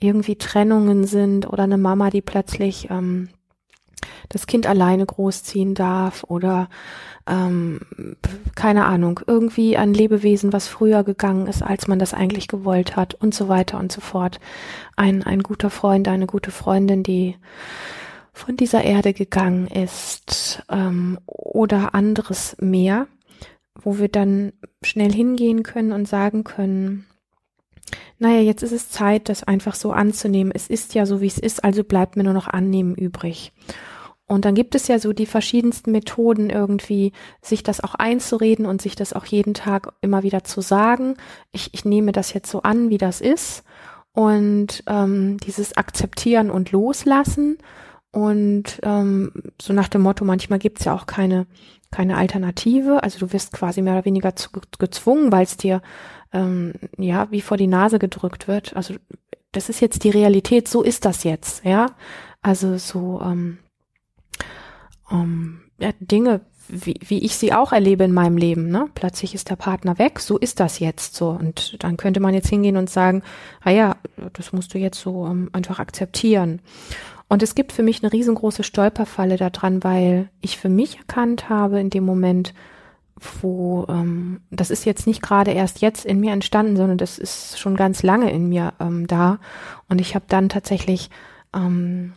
irgendwie 0.00 0.36
Trennungen 0.36 1.04
sind 1.04 1.46
oder 1.46 1.64
eine 1.64 1.78
Mama, 1.78 2.10
die 2.10 2.22
plötzlich 2.22 2.88
ähm, 2.90 3.28
das 4.30 4.46
Kind 4.46 4.66
alleine 4.66 5.04
großziehen 5.04 5.74
darf 5.74 6.24
oder 6.24 6.68
ähm, 7.26 7.80
keine 8.54 8.86
Ahnung, 8.86 9.20
irgendwie 9.26 9.76
ein 9.76 9.92
Lebewesen, 9.92 10.52
was 10.52 10.68
früher 10.68 11.04
gegangen 11.04 11.46
ist, 11.48 11.62
als 11.62 11.88
man 11.88 11.98
das 11.98 12.14
eigentlich 12.14 12.48
gewollt 12.48 12.96
hat 12.96 13.14
und 13.14 13.34
so 13.34 13.48
weiter 13.48 13.78
und 13.78 13.92
so 13.92 14.00
fort. 14.00 14.40
Ein, 14.96 15.24
ein 15.24 15.42
guter 15.42 15.68
Freund, 15.68 16.08
eine 16.08 16.26
gute 16.26 16.52
Freundin, 16.52 17.02
die 17.02 17.36
von 18.32 18.56
dieser 18.56 18.84
Erde 18.84 19.12
gegangen 19.12 19.66
ist 19.66 20.62
ähm, 20.70 21.18
oder 21.26 21.94
anderes 21.94 22.56
mehr, 22.60 23.08
wo 23.74 23.98
wir 23.98 24.08
dann 24.08 24.52
schnell 24.82 25.12
hingehen 25.12 25.64
können 25.64 25.92
und 25.92 26.06
sagen 26.06 26.44
können, 26.44 27.04
naja, 28.18 28.40
jetzt 28.40 28.62
ist 28.62 28.72
es 28.72 28.90
Zeit, 28.90 29.28
das 29.28 29.42
einfach 29.42 29.74
so 29.74 29.90
anzunehmen. 29.90 30.52
Es 30.54 30.68
ist 30.68 30.94
ja 30.94 31.04
so, 31.04 31.20
wie 31.20 31.26
es 31.26 31.38
ist, 31.38 31.64
also 31.64 31.82
bleibt 31.82 32.16
mir 32.16 32.22
nur 32.22 32.34
noch 32.34 32.46
annehmen 32.46 32.94
übrig. 32.94 33.52
Und 34.30 34.44
dann 34.44 34.54
gibt 34.54 34.76
es 34.76 34.86
ja 34.86 35.00
so 35.00 35.12
die 35.12 35.26
verschiedensten 35.26 35.90
Methoden 35.90 36.50
irgendwie, 36.50 37.10
sich 37.42 37.64
das 37.64 37.82
auch 37.82 37.96
einzureden 37.96 38.64
und 38.64 38.80
sich 38.80 38.94
das 38.94 39.12
auch 39.12 39.24
jeden 39.24 39.54
Tag 39.54 39.92
immer 40.02 40.22
wieder 40.22 40.44
zu 40.44 40.60
sagen. 40.60 41.16
Ich, 41.50 41.74
ich 41.74 41.84
nehme 41.84 42.12
das 42.12 42.32
jetzt 42.32 42.48
so 42.48 42.62
an, 42.62 42.90
wie 42.90 42.96
das 42.96 43.20
ist. 43.20 43.64
Und 44.12 44.84
ähm, 44.86 45.38
dieses 45.38 45.76
Akzeptieren 45.76 46.52
und 46.52 46.70
Loslassen. 46.70 47.58
Und 48.12 48.78
ähm, 48.84 49.32
so 49.60 49.72
nach 49.72 49.88
dem 49.88 50.02
Motto, 50.02 50.24
manchmal 50.24 50.60
gibt 50.60 50.78
es 50.78 50.84
ja 50.84 50.94
auch 50.94 51.06
keine, 51.06 51.48
keine 51.90 52.16
Alternative. 52.16 53.02
Also 53.02 53.18
du 53.18 53.32
wirst 53.32 53.52
quasi 53.52 53.82
mehr 53.82 53.94
oder 53.94 54.04
weniger 54.04 54.36
zu, 54.36 54.50
gezwungen, 54.78 55.32
weil 55.32 55.42
es 55.42 55.56
dir 55.56 55.82
ähm, 56.32 56.74
ja 56.98 57.28
wie 57.32 57.40
vor 57.40 57.56
die 57.56 57.66
Nase 57.66 57.98
gedrückt 57.98 58.46
wird. 58.46 58.76
Also 58.76 58.94
das 59.50 59.68
ist 59.68 59.80
jetzt 59.80 60.04
die 60.04 60.10
Realität, 60.10 60.68
so 60.68 60.82
ist 60.82 61.04
das 61.04 61.24
jetzt, 61.24 61.64
ja. 61.64 61.86
Also 62.42 62.78
so 62.78 63.20
ähm, 63.24 63.58
ähm, 65.10 65.60
ja, 65.78 65.90
Dinge, 65.98 66.40
wie, 66.68 66.94
wie 67.00 67.18
ich 67.18 67.36
sie 67.36 67.52
auch 67.52 67.72
erlebe 67.72 68.04
in 68.04 68.12
meinem 68.12 68.36
Leben. 68.36 68.68
Ne? 68.68 68.88
Plötzlich 68.94 69.34
ist 69.34 69.50
der 69.50 69.56
Partner 69.56 69.98
weg, 69.98 70.20
so 70.20 70.38
ist 70.38 70.60
das 70.60 70.78
jetzt 70.78 71.14
so. 71.14 71.30
Und 71.30 71.82
dann 71.82 71.96
könnte 71.96 72.20
man 72.20 72.34
jetzt 72.34 72.48
hingehen 72.48 72.76
und 72.76 72.90
sagen, 72.90 73.22
ah 73.62 73.70
ja, 73.70 73.96
das 74.32 74.52
musst 74.52 74.74
du 74.74 74.78
jetzt 74.78 75.00
so 75.00 75.26
ähm, 75.26 75.50
einfach 75.52 75.78
akzeptieren. 75.78 76.60
Und 77.28 77.42
es 77.42 77.54
gibt 77.54 77.72
für 77.72 77.82
mich 77.82 78.02
eine 78.02 78.12
riesengroße 78.12 78.64
Stolperfalle 78.64 79.36
daran, 79.36 79.84
weil 79.84 80.28
ich 80.40 80.58
für 80.58 80.68
mich 80.68 80.98
erkannt 80.98 81.48
habe 81.48 81.80
in 81.80 81.90
dem 81.90 82.04
Moment, 82.04 82.54
wo 83.40 83.86
ähm, 83.88 84.40
das 84.50 84.70
ist 84.70 84.84
jetzt 84.84 85.06
nicht 85.06 85.22
gerade 85.22 85.52
erst 85.52 85.80
jetzt 85.80 86.04
in 86.04 86.20
mir 86.20 86.32
entstanden, 86.32 86.76
sondern 86.76 86.98
das 86.98 87.18
ist 87.18 87.58
schon 87.58 87.76
ganz 87.76 88.02
lange 88.02 88.32
in 88.32 88.48
mir 88.48 88.72
ähm, 88.80 89.06
da. 89.06 89.38
Und 89.88 90.00
ich 90.00 90.14
habe 90.14 90.24
dann 90.28 90.48
tatsächlich 90.48 91.10
ähm, 91.54 92.14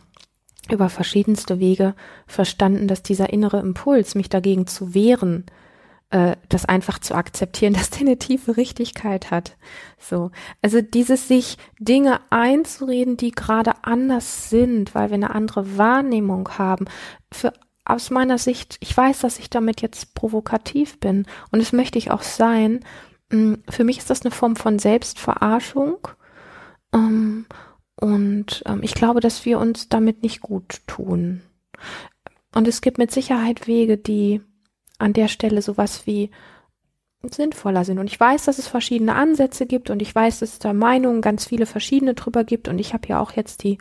über 0.69 0.89
verschiedenste 0.89 1.59
Wege 1.59 1.95
verstanden, 2.25 2.87
dass 2.87 3.03
dieser 3.03 3.31
innere 3.31 3.59
Impuls, 3.59 4.15
mich 4.15 4.29
dagegen 4.29 4.65
zu 4.67 4.93
wehren, 4.93 5.45
äh, 6.09 6.35
das 6.47 6.65
einfach 6.65 6.99
zu 6.99 7.15
akzeptieren, 7.15 7.73
dass 7.75 7.89
der 7.89 8.01
eine 8.01 8.17
tiefe 8.17 8.55
Richtigkeit 8.55 9.31
hat. 9.31 9.57
So. 9.99 10.31
Also 10.61 10.81
dieses 10.81 11.27
sich 11.27 11.57
Dinge 11.79 12.21
einzureden, 12.29 13.17
die 13.17 13.31
gerade 13.31 13.83
anders 13.83 14.49
sind, 14.49 14.95
weil 14.95 15.09
wir 15.09 15.15
eine 15.15 15.35
andere 15.35 15.77
Wahrnehmung 15.77 16.49
haben. 16.57 16.85
Für 17.31 17.51
aus 17.85 18.11
meiner 18.11 18.37
Sicht, 18.37 18.77
ich 18.79 18.95
weiß, 18.95 19.19
dass 19.19 19.39
ich 19.39 19.49
damit 19.49 19.81
jetzt 19.81 20.15
provokativ 20.15 20.99
bin 20.99 21.25
und 21.51 21.59
das 21.59 21.73
möchte 21.73 21.97
ich 21.97 22.11
auch 22.11 22.21
sein. 22.21 22.79
Mm, 23.29 23.55
für 23.69 23.83
mich 23.83 23.97
ist 23.97 24.09
das 24.09 24.21
eine 24.21 24.31
Form 24.31 24.55
von 24.55 24.79
Selbstverarschung. 24.79 26.07
Ähm, 26.93 27.45
und 27.99 28.63
ähm, 28.65 28.81
ich 28.83 28.93
glaube, 28.93 29.19
dass 29.19 29.45
wir 29.45 29.59
uns 29.59 29.89
damit 29.89 30.23
nicht 30.23 30.41
gut 30.41 30.81
tun. 30.87 31.41
Und 32.53 32.67
es 32.67 32.81
gibt 32.81 32.97
mit 32.97 33.11
Sicherheit 33.11 33.67
Wege, 33.67 33.97
die 33.97 34.41
an 34.97 35.13
der 35.13 35.27
Stelle 35.27 35.61
sowas 35.61 36.05
wie 36.05 36.29
sinnvoller 37.23 37.85
sind. 37.85 37.99
Und 37.99 38.07
ich 38.07 38.19
weiß, 38.19 38.45
dass 38.45 38.57
es 38.57 38.67
verschiedene 38.67 39.15
Ansätze 39.15 39.65
gibt 39.65 39.89
und 39.89 40.01
ich 40.01 40.13
weiß, 40.13 40.39
dass 40.39 40.53
es 40.53 40.59
da 40.59 40.73
Meinungen 40.73 41.21
ganz 41.21 41.45
viele 41.45 41.65
verschiedene 41.65 42.13
drüber 42.13 42.43
gibt. 42.43 42.67
Und 42.67 42.79
ich 42.79 42.93
habe 42.93 43.07
ja 43.07 43.19
auch 43.19 43.31
jetzt 43.31 43.63
die, 43.63 43.77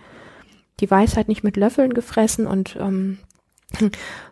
die 0.81 0.91
Weisheit 0.91 1.29
nicht 1.29 1.43
mit 1.43 1.57
Löffeln 1.57 1.93
gefressen 1.93 2.47
und 2.47 2.77
ähm, 2.77 3.19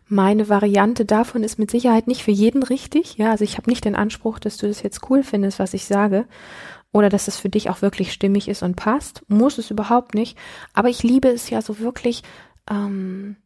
meine 0.09 0.49
Variante 0.49 1.05
davon 1.05 1.43
ist 1.43 1.59
mit 1.59 1.71
Sicherheit 1.71 2.07
nicht 2.07 2.23
für 2.23 2.31
jeden 2.31 2.63
richtig. 2.63 3.17
Ja, 3.17 3.31
also 3.31 3.45
ich 3.45 3.57
habe 3.57 3.71
nicht 3.71 3.85
den 3.85 3.97
Anspruch, 3.97 4.39
dass 4.39 4.57
du 4.57 4.69
das 4.69 4.83
jetzt 4.83 5.11
cool 5.11 5.23
findest, 5.23 5.59
was 5.59 5.75
ich 5.75 5.87
sage 5.87 6.27
oder 6.93 7.09
dass 7.09 7.29
es 7.29 7.37
für 7.37 7.49
dich 7.49 7.71
auch 7.71 7.83
wirklich 7.83 8.13
stimmig 8.13 8.49
ist 8.49 8.63
und 8.63 8.77
passt. 8.77 9.23
Muss 9.29 9.59
es 9.59 9.71
überhaupt 9.71 10.15
nicht. 10.15 10.37
Aber 10.75 10.89
ich 10.89 11.03
liebe 11.03 11.29
es 11.29 11.51
ja 11.51 11.63
so 11.63 11.79
wirklich, 11.79 12.23
ähm, 12.69 13.37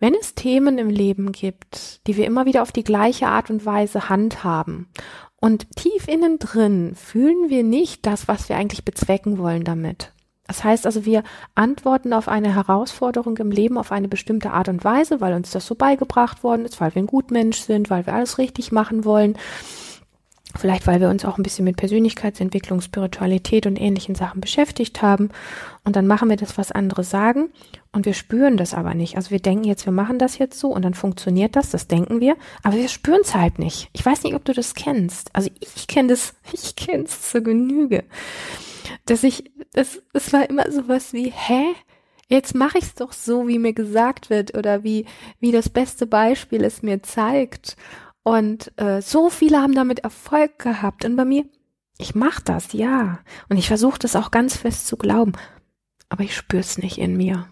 wenn 0.00 0.14
es 0.14 0.34
Themen 0.34 0.78
im 0.78 0.90
Leben 0.90 1.32
gibt, 1.32 2.06
die 2.06 2.16
wir 2.16 2.26
immer 2.26 2.44
wieder 2.44 2.62
auf 2.62 2.72
die 2.72 2.84
gleiche 2.84 3.28
Art 3.28 3.50
und 3.50 3.64
Weise 3.64 4.08
handhaben 4.08 4.88
und 5.36 5.74
tief 5.76 6.08
innen 6.08 6.38
drin 6.38 6.94
fühlen 6.94 7.50
wir 7.50 7.64
nicht 7.64 8.06
das, 8.06 8.28
was 8.28 8.48
wir 8.48 8.56
eigentlich 8.56 8.84
bezwecken 8.84 9.38
wollen 9.38 9.64
damit. 9.64 10.12
Das 10.46 10.64
heißt 10.64 10.86
also, 10.86 11.04
wir 11.04 11.22
antworten 11.54 12.12
auf 12.12 12.28
eine 12.28 12.54
Herausforderung 12.54 13.36
im 13.38 13.50
Leben 13.50 13.78
auf 13.78 13.90
eine 13.90 14.08
bestimmte 14.08 14.52
Art 14.52 14.68
und 14.68 14.84
Weise, 14.84 15.20
weil 15.20 15.34
uns 15.34 15.50
das 15.50 15.66
so 15.66 15.74
beigebracht 15.74 16.42
worden 16.42 16.64
ist, 16.64 16.80
weil 16.80 16.94
wir 16.94 17.02
ein 17.02 17.06
Gutmensch 17.06 17.58
sind, 17.58 17.90
weil 17.90 18.06
wir 18.06 18.14
alles 18.14 18.38
richtig 18.38 18.70
machen 18.70 19.04
wollen 19.04 19.38
Vielleicht, 20.54 20.86
weil 20.86 21.00
wir 21.00 21.08
uns 21.08 21.24
auch 21.24 21.38
ein 21.38 21.42
bisschen 21.42 21.64
mit 21.64 21.76
Persönlichkeitsentwicklung, 21.76 22.82
Spiritualität 22.82 23.66
und 23.66 23.80
ähnlichen 23.80 24.14
Sachen 24.14 24.40
beschäftigt 24.40 25.00
haben. 25.00 25.30
Und 25.84 25.96
dann 25.96 26.06
machen 26.06 26.28
wir 26.28 26.36
das, 26.36 26.58
was 26.58 26.72
andere 26.72 27.04
sagen. 27.04 27.50
Und 27.90 28.06
wir 28.06 28.14
spüren 28.14 28.56
das 28.56 28.74
aber 28.74 28.94
nicht. 28.94 29.16
Also 29.16 29.30
wir 29.30 29.40
denken 29.40 29.64
jetzt, 29.64 29.86
wir 29.86 29.92
machen 29.92 30.18
das 30.18 30.38
jetzt 30.38 30.58
so 30.58 30.68
und 30.68 30.82
dann 30.82 30.94
funktioniert 30.94 31.56
das, 31.56 31.70
das 31.70 31.88
denken 31.88 32.20
wir. 32.20 32.36
Aber 32.62 32.76
wir 32.76 32.88
spüren 32.88 33.20
es 33.22 33.34
halt 33.34 33.58
nicht. 33.58 33.88
Ich 33.92 34.04
weiß 34.04 34.24
nicht, 34.24 34.34
ob 34.34 34.44
du 34.44 34.52
das 34.52 34.74
kennst. 34.74 35.34
Also 35.34 35.50
ich 35.60 35.86
kenne 35.86 36.08
das, 36.08 36.34
ich 36.52 36.76
kenne 36.76 37.04
es 37.04 37.30
zur 37.30 37.40
Genüge. 37.40 38.04
Dass 39.06 39.24
ich, 39.24 39.50
das, 39.72 40.02
es 40.12 40.32
war 40.32 40.48
immer 40.48 40.70
sowas 40.70 41.12
wie, 41.12 41.32
hä? 41.34 41.64
Jetzt 42.28 42.54
mache 42.54 42.78
ich 42.78 42.84
es 42.84 42.94
doch 42.94 43.12
so, 43.12 43.46
wie 43.46 43.58
mir 43.58 43.74
gesagt 43.74 44.30
wird 44.30 44.56
oder 44.56 44.84
wie, 44.84 45.04
wie 45.38 45.52
das 45.52 45.68
beste 45.68 46.06
Beispiel 46.06 46.64
es 46.64 46.82
mir 46.82 47.02
zeigt. 47.02 47.76
Und 48.22 48.72
äh, 48.78 49.02
so 49.02 49.30
viele 49.30 49.60
haben 49.60 49.74
damit 49.74 50.00
Erfolg 50.00 50.58
gehabt. 50.58 51.04
Und 51.04 51.16
bei 51.16 51.24
mir, 51.24 51.44
ich 51.98 52.14
mache 52.14 52.42
das, 52.44 52.72
ja. 52.72 53.20
Und 53.48 53.56
ich 53.56 53.68
versuche 53.68 53.98
das 53.98 54.16
auch 54.16 54.30
ganz 54.30 54.56
fest 54.56 54.86
zu 54.86 54.96
glauben. 54.96 55.32
Aber 56.08 56.22
ich 56.24 56.36
spüre 56.36 56.60
es 56.60 56.78
nicht 56.78 56.98
in 56.98 57.16
mir. 57.16 57.48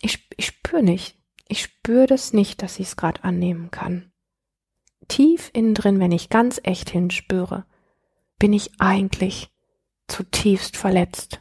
Ich, 0.00 0.28
ich 0.36 0.46
spüre 0.46 0.82
nicht. 0.82 1.16
Ich 1.48 1.62
spüre 1.62 2.06
das 2.06 2.32
nicht, 2.32 2.62
dass 2.62 2.78
ich 2.78 2.88
es 2.88 2.96
gerade 2.96 3.24
annehmen 3.24 3.70
kann. 3.70 4.12
Tief 5.08 5.50
innen 5.52 5.74
drin, 5.74 5.98
wenn 5.98 6.12
ich 6.12 6.28
ganz 6.28 6.60
echt 6.62 6.90
hinspüre, 6.90 7.66
bin 8.38 8.52
ich 8.52 8.80
eigentlich 8.80 9.50
zutiefst 10.06 10.76
verletzt 10.76 11.40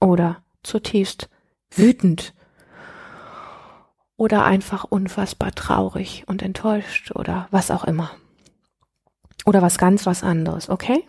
oder 0.00 0.44
zutiefst 0.62 1.28
wütend 1.70 2.34
oder 4.16 4.44
einfach 4.44 4.84
unfassbar 4.84 5.52
traurig 5.52 6.24
und 6.26 6.42
enttäuscht 6.42 7.12
oder 7.12 7.48
was 7.50 7.70
auch 7.70 7.84
immer. 7.84 8.10
Oder 9.44 9.62
was 9.62 9.78
ganz 9.78 10.06
was 10.06 10.22
anderes, 10.22 10.68
okay? 10.68 11.04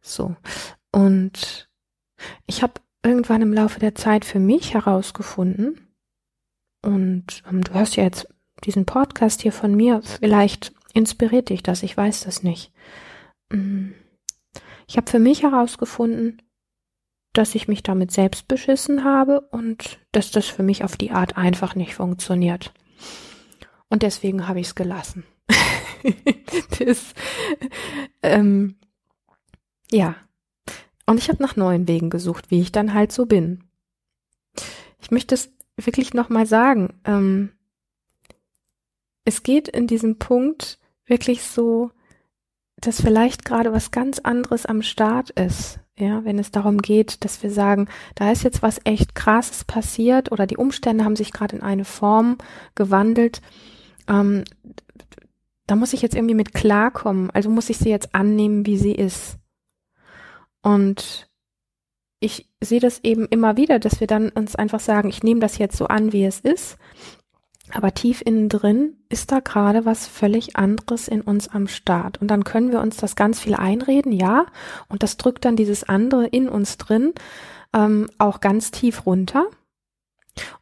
So. 0.00 0.34
Und 0.90 1.68
ich 2.46 2.62
habe 2.62 2.74
irgendwann 3.04 3.42
im 3.42 3.52
Laufe 3.52 3.78
der 3.80 3.94
Zeit 3.94 4.24
für 4.24 4.40
mich 4.40 4.74
herausgefunden, 4.74 5.88
und 6.84 7.44
ähm, 7.48 7.62
du 7.62 7.74
hörst 7.74 7.94
ja 7.94 8.02
jetzt 8.02 8.26
diesen 8.64 8.86
Podcast 8.86 9.40
hier 9.42 9.52
von 9.52 9.72
mir, 9.76 10.02
vielleicht 10.02 10.72
Inspiriert 10.92 11.48
dich 11.48 11.62
das? 11.62 11.82
Ich 11.82 11.96
weiß 11.96 12.24
das 12.24 12.42
nicht. 12.42 12.72
Mm. 13.50 13.92
Ich 14.86 14.96
habe 14.96 15.10
für 15.10 15.18
mich 15.18 15.42
herausgefunden, 15.42 16.42
dass 17.32 17.54
ich 17.54 17.68
mich 17.68 17.82
damit 17.82 18.10
selbst 18.10 18.48
beschissen 18.48 19.04
habe 19.04 19.40
und 19.40 19.98
dass 20.12 20.30
das 20.30 20.46
für 20.46 20.62
mich 20.62 20.84
auf 20.84 20.96
die 20.96 21.12
Art 21.12 21.36
einfach 21.36 21.74
nicht 21.74 21.94
funktioniert. 21.94 22.72
Und 23.88 24.02
deswegen 24.02 24.48
habe 24.48 24.60
ich 24.60 24.68
es 24.68 24.74
gelassen. 24.74 25.24
das, 26.78 27.14
ähm, 28.22 28.76
ja. 29.90 30.16
Und 31.06 31.18
ich 31.18 31.28
habe 31.28 31.42
nach 31.42 31.56
neuen 31.56 31.88
Wegen 31.88 32.10
gesucht, 32.10 32.50
wie 32.50 32.60
ich 32.60 32.72
dann 32.72 32.94
halt 32.94 33.12
so 33.12 33.26
bin. 33.26 33.64
Ich 35.00 35.10
möchte 35.10 35.34
es 35.34 35.50
wirklich 35.76 36.14
nochmal 36.14 36.46
sagen. 36.46 37.00
Ähm, 37.04 37.52
es 39.24 39.42
geht 39.42 39.68
in 39.68 39.86
diesem 39.86 40.18
Punkt 40.18 40.78
wirklich 41.06 41.42
so, 41.42 41.90
dass 42.76 43.00
vielleicht 43.00 43.44
gerade 43.44 43.72
was 43.72 43.90
ganz 43.90 44.18
anderes 44.18 44.66
am 44.66 44.82
Start 44.82 45.30
ist. 45.30 45.80
Ja, 45.98 46.24
wenn 46.24 46.38
es 46.38 46.50
darum 46.50 46.78
geht, 46.78 47.22
dass 47.24 47.42
wir 47.42 47.50
sagen, 47.50 47.88
da 48.14 48.32
ist 48.32 48.44
jetzt 48.44 48.62
was 48.62 48.80
echt 48.84 49.14
krasses 49.14 49.64
passiert 49.64 50.32
oder 50.32 50.46
die 50.46 50.56
Umstände 50.56 51.04
haben 51.04 51.16
sich 51.16 51.32
gerade 51.32 51.56
in 51.56 51.62
eine 51.62 51.84
Form 51.84 52.38
gewandelt, 52.74 53.42
ähm, 54.08 54.44
da 55.66 55.76
muss 55.76 55.92
ich 55.92 56.02
jetzt 56.02 56.14
irgendwie 56.14 56.34
mit 56.34 56.54
klarkommen. 56.54 57.30
Also 57.30 57.50
muss 57.50 57.70
ich 57.70 57.78
sie 57.78 57.90
jetzt 57.90 58.14
annehmen, 58.14 58.66
wie 58.66 58.78
sie 58.78 58.92
ist. 58.92 59.38
Und 60.62 61.28
ich 62.20 62.48
sehe 62.60 62.80
das 62.80 63.02
eben 63.04 63.26
immer 63.26 63.56
wieder, 63.56 63.78
dass 63.78 64.00
wir 64.00 64.06
dann 64.06 64.28
uns 64.30 64.54
einfach 64.54 64.80
sagen, 64.80 65.08
ich 65.08 65.22
nehme 65.22 65.40
das 65.40 65.58
jetzt 65.58 65.76
so 65.76 65.86
an, 65.86 66.12
wie 66.12 66.24
es 66.24 66.40
ist. 66.40 66.76
Aber 67.74 67.94
tief 67.94 68.22
innen 68.24 68.48
drin 68.48 68.98
ist 69.08 69.32
da 69.32 69.40
gerade 69.40 69.84
was 69.84 70.06
völlig 70.06 70.56
anderes 70.56 71.08
in 71.08 71.22
uns 71.22 71.48
am 71.48 71.68
Start. 71.68 72.20
Und 72.20 72.28
dann 72.28 72.44
können 72.44 72.70
wir 72.70 72.80
uns 72.80 72.96
das 72.96 73.16
ganz 73.16 73.40
viel 73.40 73.54
einreden, 73.54 74.12
ja. 74.12 74.46
Und 74.88 75.02
das 75.02 75.16
drückt 75.16 75.44
dann 75.44 75.56
dieses 75.56 75.84
andere 75.84 76.26
in 76.26 76.48
uns 76.48 76.76
drin 76.76 77.14
ähm, 77.74 78.08
auch 78.18 78.40
ganz 78.40 78.70
tief 78.70 79.06
runter. 79.06 79.46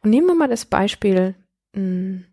Und 0.01 0.09
nehmen 0.09 0.27
wir 0.27 0.35
mal 0.35 0.47
das 0.47 0.65
Beispiel, 0.65 1.35
mh, 1.75 1.81
hm, 1.81 2.25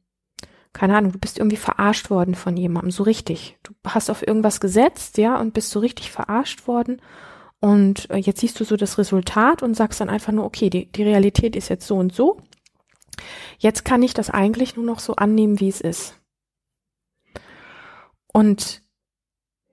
keine 0.72 0.96
Ahnung, 0.96 1.12
du 1.12 1.18
bist 1.18 1.38
irgendwie 1.38 1.56
verarscht 1.56 2.10
worden 2.10 2.36
von 2.36 2.56
jemandem, 2.56 2.92
so 2.92 3.02
richtig. 3.02 3.58
Du 3.64 3.72
hast 3.84 4.10
auf 4.10 4.24
irgendwas 4.24 4.60
gesetzt, 4.60 5.18
ja, 5.18 5.40
und 5.40 5.54
bist 5.54 5.70
so 5.70 5.80
richtig 5.80 6.12
verarscht 6.12 6.68
worden. 6.68 7.02
Und 7.60 8.08
äh, 8.10 8.18
jetzt 8.18 8.40
siehst 8.40 8.60
du 8.60 8.64
so 8.64 8.76
das 8.76 8.98
Resultat 8.98 9.62
und 9.64 9.74
sagst 9.74 10.00
dann 10.00 10.08
einfach 10.08 10.32
nur, 10.32 10.44
okay, 10.44 10.70
die, 10.70 10.86
die 10.92 11.02
Realität 11.02 11.56
ist 11.56 11.68
jetzt 11.68 11.86
so 11.86 11.96
und 11.96 12.14
so. 12.14 12.40
Jetzt 13.58 13.84
kann 13.84 14.02
ich 14.02 14.14
das 14.14 14.30
eigentlich 14.30 14.76
nur 14.76 14.84
noch 14.84 15.00
so 15.00 15.16
annehmen, 15.16 15.60
wie 15.60 15.68
es 15.68 15.80
ist. 15.80 16.14
Und 18.32 18.82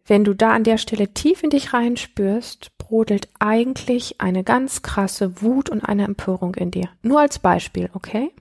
wenn 0.06 0.24
du 0.24 0.34
da 0.34 0.54
an 0.54 0.64
der 0.64 0.78
Stelle 0.78 1.14
tief 1.14 1.44
in 1.44 1.50
dich 1.50 1.74
reinspürst, 1.74 2.78
brodelt 2.78 3.30
eigentlich 3.40 4.22
eine 4.22 4.44
ganz 4.44 4.82
krasse 4.82 5.42
Wut 5.42 5.70
und 5.70 5.82
eine 5.82 6.06
Empörung 6.06 6.54
in 6.56 6.72
dir. 6.72 6.90
Nur 7.02 7.20
als 7.20 7.40
Beispiel, 7.40 7.90
okay? 7.94 8.32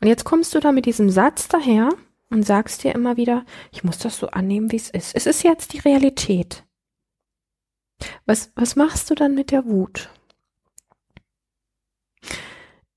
Und 0.00 0.08
jetzt 0.08 0.24
kommst 0.24 0.54
du 0.54 0.60
da 0.60 0.72
mit 0.72 0.84
diesem 0.84 1.08
Satz 1.08 1.48
daher 1.48 1.88
und 2.28 2.44
sagst 2.44 2.84
dir 2.84 2.94
immer 2.94 3.16
wieder, 3.16 3.46
ich 3.70 3.84
muss 3.84 3.98
das 3.98 4.18
so 4.18 4.28
annehmen, 4.28 4.70
wie 4.72 4.76
es 4.76 4.90
ist. 4.90 5.14
Es 5.14 5.26
ist 5.26 5.42
jetzt 5.42 5.72
die 5.72 5.78
Realität. 5.78 6.64
Was, 8.26 8.52
was 8.54 8.76
machst 8.76 9.10
du 9.10 9.14
dann 9.14 9.34
mit 9.34 9.50
der 9.50 9.64
Wut? 9.64 10.10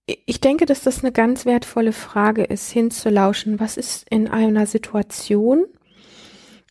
Ich 0.08 0.40
denke, 0.40 0.66
dass 0.66 0.84
das 0.84 1.04
eine 1.04 1.12
ganz 1.12 1.46
wertvolle 1.46 1.92
Frage 1.92 2.44
ist, 2.44 2.70
hinzulauschen. 2.72 3.60
Was 3.60 3.76
ist 3.78 4.08
in 4.10 4.28
einer 4.28 4.68
Situation, 4.68 5.66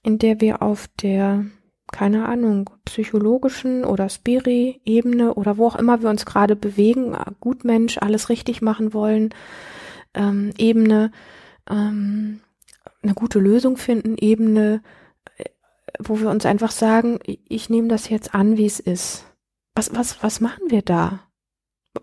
in 0.04 0.18
der 0.18 0.40
wir 0.40 0.62
auf 0.62 0.86
der, 1.00 1.44
keine 1.90 2.26
Ahnung, 2.26 2.70
psychologischen 2.84 3.84
oder 3.84 4.08
Spiri-Ebene 4.08 5.34
oder 5.34 5.58
wo 5.58 5.66
auch 5.66 5.76
immer 5.76 6.00
wir 6.02 6.10
uns 6.10 6.26
gerade 6.26 6.54
bewegen, 6.54 7.16
Gutmensch, 7.40 7.98
alles 7.98 8.28
richtig 8.28 8.62
machen 8.62 8.94
wollen, 8.94 9.30
ähm, 10.14 10.52
Ebene, 10.56 11.10
ähm, 11.68 12.40
eine 13.02 13.14
gute 13.14 13.40
Lösung 13.40 13.76
finden, 13.76 14.16
Ebene, 14.16 14.80
äh, 15.38 15.44
wo 15.98 16.20
wir 16.20 16.30
uns 16.30 16.46
einfach 16.46 16.70
sagen, 16.70 17.18
ich 17.24 17.68
nehme 17.68 17.88
das 17.88 18.08
jetzt 18.08 18.34
an, 18.34 18.56
wie 18.56 18.66
es 18.66 18.78
ist. 18.78 19.26
Was, 19.74 19.92
was, 19.92 20.22
was 20.22 20.40
machen 20.40 20.70
wir 20.70 20.82
da? 20.82 21.23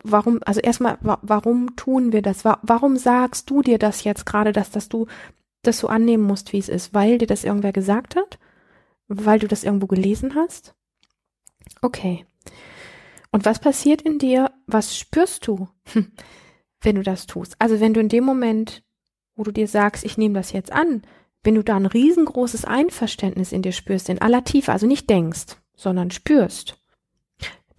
Warum, 0.04 0.40
also 0.46 0.62
erstmal, 0.62 0.98
wa 1.02 1.20
warum 1.22 1.76
tun 1.76 2.12
wir 2.12 2.22
das? 2.22 2.46
Wa 2.46 2.60
warum 2.62 2.98
sagst 2.98 3.50
du 3.50 3.62
dir 3.62 3.78
das 3.78 4.04
jetzt 4.04 4.26
gerade, 4.26 4.52
dass, 4.52 4.72
dass 4.72 4.90
du 4.90 5.08
das 5.64 5.80
so 5.80 5.88
annehmen 5.88 6.24
musst, 6.24 6.54
wie 6.54 6.60
es 6.60 6.70
ist? 6.70 6.94
Weil 6.94 7.18
dir 7.18 7.28
das 7.28 7.44
irgendwer 7.44 7.74
gesagt 7.74 8.16
hat? 8.16 8.40
Weil 9.08 9.40
du 9.40 9.48
das 9.48 9.64
irgendwo 9.64 9.88
gelesen 9.88 10.36
hast? 10.36 10.74
Okay. 11.82 12.26
Und 13.32 13.46
was 13.46 13.60
passiert 13.60 14.02
in 14.02 14.18
dir? 14.18 14.52
Was 14.68 14.98
spürst 14.98 15.48
du? 15.48 15.68
wenn 16.82 16.96
du 16.96 17.04
das 17.04 17.28
tust. 17.28 17.56
Also 17.60 17.80
wenn 17.80 17.94
du 17.94 18.00
in 18.00 18.10
dem 18.10 18.24
Moment, 18.24 18.84
wo 19.36 19.44
du 19.44 19.52
dir 19.52 19.68
sagst, 19.68 20.04
ich 20.04 20.18
nehme 20.18 20.36
das 20.36 20.52
jetzt 20.52 20.72
an, 20.72 21.04
wenn 21.44 21.56
du 21.56 21.64
da 21.64 21.76
ein 21.76 21.86
riesengroßes 21.86 22.66
Einverständnis 22.66 23.52
in 23.52 23.62
dir 23.62 23.72
spürst, 23.72 24.10
in 24.10 24.22
aller 24.22 24.44
Tiefe, 24.44 24.72
also 24.72 24.86
nicht 24.86 25.10
denkst, 25.10 25.58
sondern 25.76 26.12
spürst, 26.12 26.81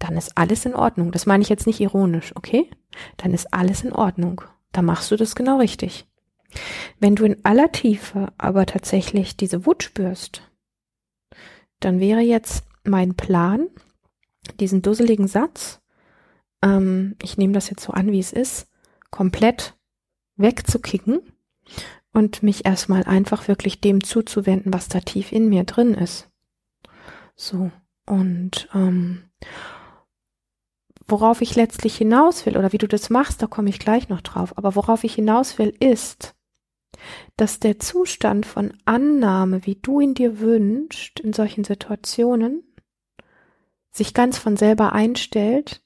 dann 0.03 0.17
ist 0.17 0.37
alles 0.37 0.65
in 0.65 0.75
Ordnung. 0.75 1.13
Das 1.13 1.25
meine 1.25 1.43
ich 1.43 1.49
jetzt 1.49 1.65
nicht 1.65 1.79
ironisch, 1.79 2.35
okay? 2.35 2.69
Dann 3.15 3.33
ist 3.33 3.53
alles 3.53 3.85
in 3.85 3.93
Ordnung. 3.93 4.41
Da 4.73 4.81
machst 4.81 5.09
du 5.11 5.15
das 5.15 5.33
genau 5.33 5.59
richtig. 5.59 6.05
Wenn 6.99 7.15
du 7.15 7.23
in 7.23 7.45
aller 7.45 7.71
Tiefe 7.71 8.33
aber 8.37 8.65
tatsächlich 8.65 9.37
diese 9.37 9.65
Wut 9.65 9.81
spürst, 9.81 10.41
dann 11.79 12.01
wäre 12.01 12.19
jetzt 12.19 12.65
mein 12.83 13.15
Plan, 13.15 13.67
diesen 14.59 14.81
dusseligen 14.81 15.29
Satz, 15.29 15.79
ähm, 16.61 17.15
ich 17.21 17.37
nehme 17.37 17.53
das 17.53 17.69
jetzt 17.69 17.83
so 17.83 17.93
an, 17.93 18.11
wie 18.11 18.19
es 18.19 18.33
ist, 18.33 18.67
komplett 19.09 19.77
wegzukicken 20.35 21.21
und 22.11 22.43
mich 22.43 22.65
erstmal 22.65 23.03
einfach 23.03 23.47
wirklich 23.47 23.79
dem 23.79 24.03
zuzuwenden, 24.03 24.73
was 24.73 24.89
da 24.89 24.99
tief 24.99 25.31
in 25.31 25.47
mir 25.47 25.63
drin 25.63 25.93
ist. 25.93 26.29
So, 27.35 27.71
und 28.05 28.67
ähm, 28.73 29.29
worauf 31.07 31.41
ich 31.41 31.55
letztlich 31.55 31.97
hinaus 31.97 32.45
will, 32.45 32.57
oder 32.57 32.71
wie 32.71 32.77
du 32.77 32.87
das 32.87 33.09
machst, 33.09 33.41
da 33.41 33.47
komme 33.47 33.69
ich 33.69 33.79
gleich 33.79 34.09
noch 34.09 34.21
drauf, 34.21 34.57
aber 34.57 34.75
worauf 34.75 35.03
ich 35.03 35.15
hinaus 35.15 35.57
will, 35.57 35.73
ist, 35.79 36.35
dass 37.37 37.59
der 37.59 37.79
Zustand 37.79 38.45
von 38.45 38.73
Annahme, 38.85 39.65
wie 39.65 39.75
du 39.75 39.99
ihn 39.99 40.13
dir 40.13 40.39
wünschst, 40.39 41.19
in 41.19 41.33
solchen 41.33 41.63
Situationen, 41.63 42.63
sich 43.91 44.13
ganz 44.13 44.37
von 44.37 44.57
selber 44.57 44.93
einstellt, 44.93 45.83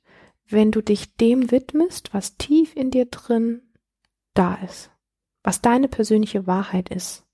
wenn 0.48 0.72
du 0.72 0.82
dich 0.82 1.16
dem 1.16 1.52
widmest, 1.52 2.14
was 2.14 2.38
tief 2.38 2.76
in 2.76 2.92
dir 2.92 3.06
drin 3.06 3.62
da 4.34 4.56
ist, 4.66 4.92
was 5.44 5.62
deine 5.62 5.88
persönliche 5.88 6.48
Wahrheit 6.48 6.90
ist. 6.90 7.26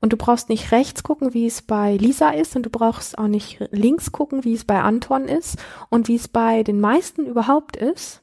Und 0.00 0.12
du 0.12 0.16
brauchst 0.16 0.48
nicht 0.48 0.72
rechts 0.72 1.02
gucken, 1.02 1.34
wie 1.34 1.46
es 1.46 1.60
bei 1.62 1.96
Lisa 1.96 2.30
ist, 2.30 2.56
und 2.56 2.64
du 2.64 2.70
brauchst 2.70 3.18
auch 3.18 3.28
nicht 3.28 3.58
links 3.70 4.12
gucken, 4.12 4.44
wie 4.44 4.54
es 4.54 4.64
bei 4.64 4.80
Anton 4.80 5.26
ist 5.26 5.58
und 5.90 6.08
wie 6.08 6.16
es 6.16 6.28
bei 6.28 6.62
den 6.62 6.80
meisten 6.80 7.26
überhaupt 7.26 7.76
ist, 7.76 8.22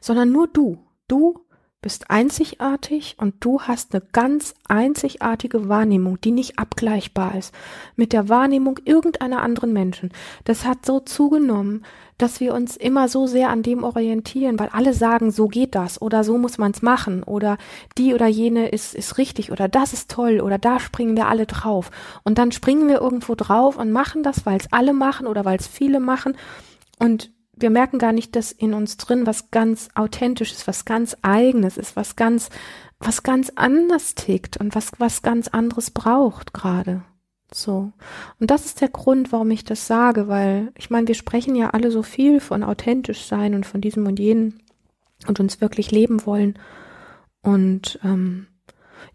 sondern 0.00 0.32
nur 0.32 0.48
du. 0.48 0.78
Du 1.06 1.46
bist 1.82 2.10
einzigartig 2.10 3.14
und 3.20 3.36
du 3.44 3.60
hast 3.60 3.94
eine 3.94 4.04
ganz 4.10 4.54
einzigartige 4.66 5.68
Wahrnehmung, 5.68 6.20
die 6.20 6.32
nicht 6.32 6.58
abgleichbar 6.58 7.36
ist 7.36 7.54
mit 7.94 8.12
der 8.12 8.28
Wahrnehmung 8.28 8.80
irgendeiner 8.84 9.40
anderen 9.40 9.72
Menschen. 9.72 10.10
Das 10.42 10.64
hat 10.64 10.84
so 10.84 10.98
zugenommen, 10.98 11.84
dass 12.18 12.40
wir 12.40 12.54
uns 12.54 12.76
immer 12.76 13.08
so 13.08 13.26
sehr 13.26 13.50
an 13.50 13.62
dem 13.62 13.84
orientieren, 13.84 14.58
weil 14.58 14.70
alle 14.70 14.94
sagen, 14.94 15.30
so 15.30 15.48
geht 15.48 15.74
das 15.74 16.00
oder 16.00 16.24
so 16.24 16.38
muss 16.38 16.58
man 16.58 16.72
es 16.72 16.82
machen 16.82 17.22
oder 17.22 17.58
die 17.98 18.14
oder 18.14 18.26
jene 18.26 18.68
ist, 18.68 18.94
ist 18.94 19.18
richtig 19.18 19.52
oder 19.52 19.68
das 19.68 19.92
ist 19.92 20.10
toll 20.10 20.40
oder 20.40 20.58
da 20.58 20.80
springen 20.80 21.16
wir 21.16 21.28
alle 21.28 21.46
drauf. 21.46 21.90
Und 22.24 22.38
dann 22.38 22.52
springen 22.52 22.88
wir 22.88 23.00
irgendwo 23.00 23.34
drauf 23.34 23.76
und 23.76 23.92
machen 23.92 24.22
das, 24.22 24.46
weil 24.46 24.58
es 24.58 24.72
alle 24.72 24.94
machen 24.94 25.26
oder 25.26 25.44
weil 25.44 25.58
es 25.58 25.66
viele 25.66 26.00
machen. 26.00 26.36
Und 26.98 27.30
wir 27.56 27.70
merken 27.70 27.98
gar 27.98 28.12
nicht, 28.12 28.36
dass 28.36 28.52
in 28.52 28.74
uns 28.74 28.96
drin 28.96 29.26
was 29.26 29.50
ganz 29.50 29.88
authentisches, 29.94 30.66
was 30.66 30.84
ganz 30.84 31.16
eigenes 31.22 31.76
ist, 31.76 31.96
was 31.96 32.16
ganz, 32.16 32.50
was 32.98 33.22
ganz 33.22 33.50
anders 33.56 34.14
tickt 34.14 34.58
und 34.58 34.74
was, 34.74 34.92
was 34.98 35.22
ganz 35.22 35.48
anderes 35.48 35.90
braucht 35.90 36.52
gerade. 36.52 37.02
So. 37.52 37.92
Und 38.40 38.50
das 38.50 38.66
ist 38.66 38.80
der 38.80 38.88
Grund, 38.88 39.32
warum 39.32 39.50
ich 39.50 39.64
das 39.64 39.86
sage, 39.86 40.28
weil 40.28 40.72
ich 40.76 40.90
meine, 40.90 41.06
wir 41.08 41.14
sprechen 41.14 41.54
ja 41.54 41.70
alle 41.70 41.90
so 41.90 42.02
viel 42.02 42.40
von 42.40 42.62
authentisch 42.62 43.24
sein 43.24 43.54
und 43.54 43.66
von 43.66 43.80
diesem 43.80 44.06
und 44.06 44.18
jenem 44.18 44.58
und 45.26 45.40
uns 45.40 45.60
wirklich 45.60 45.90
leben 45.90 46.26
wollen. 46.26 46.58
Und 47.42 48.00
ähm, 48.02 48.48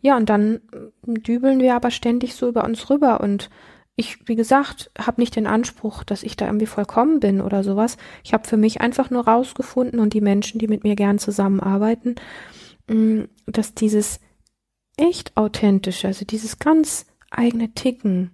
ja, 0.02 0.18
und 0.18 0.30
dann 0.30 0.62
dübeln 1.04 1.60
wir 1.60 1.76
aber 1.76 1.92
ständig 1.92 2.36
so 2.36 2.48
über 2.48 2.64
uns 2.64 2.90
rüber 2.90 3.22
und 3.22 3.50
ich, 3.96 4.28
wie 4.28 4.36
gesagt, 4.36 4.90
habe 4.98 5.22
nicht 5.22 5.36
den 5.36 5.48
Anspruch, 5.48 6.04
dass 6.04 6.24
ich 6.24 6.38
da 6.38 6.46
irgendwie 6.46 6.66
vollkommen 6.66 7.20
bin 7.20 7.42
oder 7.42 7.64
sowas. 7.64 7.98
Ich 8.24 8.34
habe 8.34 8.48
für 8.48 8.58
mich 8.58 8.82
einfach 8.82 9.10
nur 9.10 9.28
rausgefunden 9.28 10.00
und 10.00 10.14
die 10.14 10.22
Menschen, 10.22 10.60
die 10.60 10.68
mit 10.68 10.84
mir 10.84 10.96
gern 10.96 11.20
zusammenarbeiten, 11.20 12.16
mm, 12.88 13.24
dass 13.48 13.76
dieses 13.76 14.20
echt 14.98 15.36
authentische, 15.36 16.08
also 16.08 16.26
dieses 16.26 16.58
ganz 16.58 17.06
eigene 17.32 17.74
Ticken, 17.74 18.32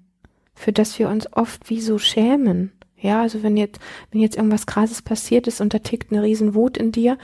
für 0.54 0.74
das 0.74 0.98
wir 1.00 1.10
uns 1.10 1.32
oft 1.34 1.70
wie 1.70 1.82
so 1.82 1.98
schämen. 1.98 2.72
Ja, 3.00 3.22
also 3.22 3.44
wenn 3.44 3.58
jetzt, 3.58 3.80
wenn 4.12 4.22
jetzt 4.22 4.36
irgendwas 4.36 4.66
krasses 4.66 5.02
passiert 5.02 5.48
ist 5.48 5.62
und 5.62 5.74
da 5.74 5.80
tickt 5.80 6.12
eine 6.12 6.24
riesen 6.24 6.56
Wut 6.56 6.78
in 6.78 6.92
dir, 6.92 7.18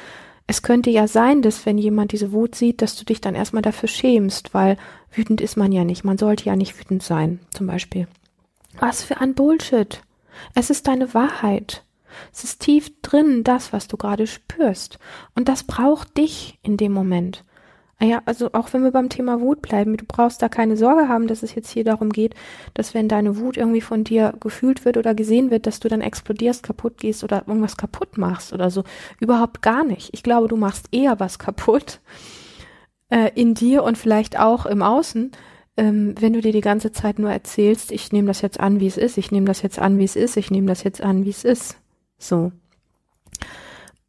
es 0.45 0.61
könnte 0.61 0.89
ja 0.89 1.07
sein, 1.07 1.41
dass 1.41 1.65
wenn 1.65 1.77
jemand 1.77 2.11
diese 2.11 2.31
Wut 2.31 2.55
sieht, 2.55 2.81
dass 2.81 2.95
du 2.95 3.05
dich 3.05 3.21
dann 3.21 3.33
erstmal 3.33 3.61
dafür 3.61 3.89
schämst, 3.89 4.53
weil 4.53 4.77
wütend 5.11 5.41
ist 5.41 5.57
man 5.57 5.71
ja 5.71 5.83
nicht. 5.83 6.03
Man 6.03 6.17
sollte 6.17 6.45
ja 6.45 6.55
nicht 6.55 6.77
wütend 6.79 7.01
sein, 7.01 7.39
zum 7.51 7.67
Beispiel. 7.67 8.07
Was 8.79 9.03
für 9.03 9.19
ein 9.19 9.35
Bullshit. 9.35 10.01
Es 10.53 10.69
ist 10.69 10.87
deine 10.87 11.13
Wahrheit. 11.13 11.83
Es 12.31 12.43
ist 12.43 12.61
tief 12.61 12.91
drin, 13.01 13.43
das, 13.43 13.73
was 13.73 13.87
du 13.87 13.97
gerade 13.97 14.27
spürst. 14.27 14.99
Und 15.35 15.47
das 15.47 15.63
braucht 15.63 16.17
dich 16.17 16.59
in 16.61 16.77
dem 16.77 16.91
Moment. 16.91 17.43
Ah 17.99 18.05
ja, 18.05 18.21
also 18.25 18.51
auch 18.53 18.73
wenn 18.73 18.83
wir 18.83 18.91
beim 18.91 19.09
Thema 19.09 19.39
Wut 19.39 19.61
bleiben, 19.61 19.95
du 19.95 20.05
brauchst 20.05 20.41
da 20.41 20.49
keine 20.49 20.75
Sorge 20.75 21.07
haben, 21.07 21.27
dass 21.27 21.43
es 21.43 21.55
jetzt 21.55 21.69
hier 21.69 21.83
darum 21.83 22.09
geht, 22.09 22.33
dass 22.73 22.93
wenn 22.93 23.07
deine 23.07 23.37
Wut 23.37 23.55
irgendwie 23.55 23.81
von 23.81 24.03
dir 24.03 24.33
gefühlt 24.39 24.83
wird 24.83 24.97
oder 24.97 25.13
gesehen 25.13 25.51
wird, 25.51 25.67
dass 25.67 25.79
du 25.79 25.87
dann 25.87 26.01
explodierst, 26.01 26.63
kaputt 26.63 26.97
gehst 26.97 27.23
oder 27.23 27.43
irgendwas 27.47 27.77
kaputt 27.77 28.17
machst 28.17 28.51
oder 28.51 28.71
so. 28.71 28.83
Überhaupt 29.19 29.61
gar 29.61 29.83
nicht. 29.83 30.09
Ich 30.13 30.23
glaube, 30.23 30.47
du 30.47 30.57
machst 30.57 30.87
eher 30.91 31.19
was 31.19 31.39
kaputt 31.39 32.01
äh, 33.09 33.31
in 33.35 33.53
dir 33.53 33.83
und 33.83 33.97
vielleicht 33.97 34.39
auch 34.39 34.65
im 34.65 34.81
Außen, 34.81 35.31
ähm, 35.77 36.15
wenn 36.19 36.33
du 36.33 36.41
dir 36.41 36.51
die 36.51 36.61
ganze 36.61 36.91
Zeit 36.91 37.19
nur 37.19 37.31
erzählst, 37.31 37.91
ich 37.91 38.11
nehme 38.11 38.27
das 38.27 38.41
jetzt 38.41 38.59
an, 38.59 38.79
wie 38.79 38.87
es 38.87 38.97
ist, 38.97 39.17
ich 39.17 39.31
nehme 39.31 39.45
das 39.45 39.61
jetzt 39.61 39.79
an, 39.79 39.97
wie 39.97 40.03
es 40.03 40.15
ist, 40.15 40.35
ich 40.35 40.51
nehme 40.51 40.67
das 40.67 40.83
jetzt 40.83 41.01
an, 41.01 41.25
wie 41.25 41.29
es 41.29 41.43
ist. 41.43 41.77
So. 42.17 42.51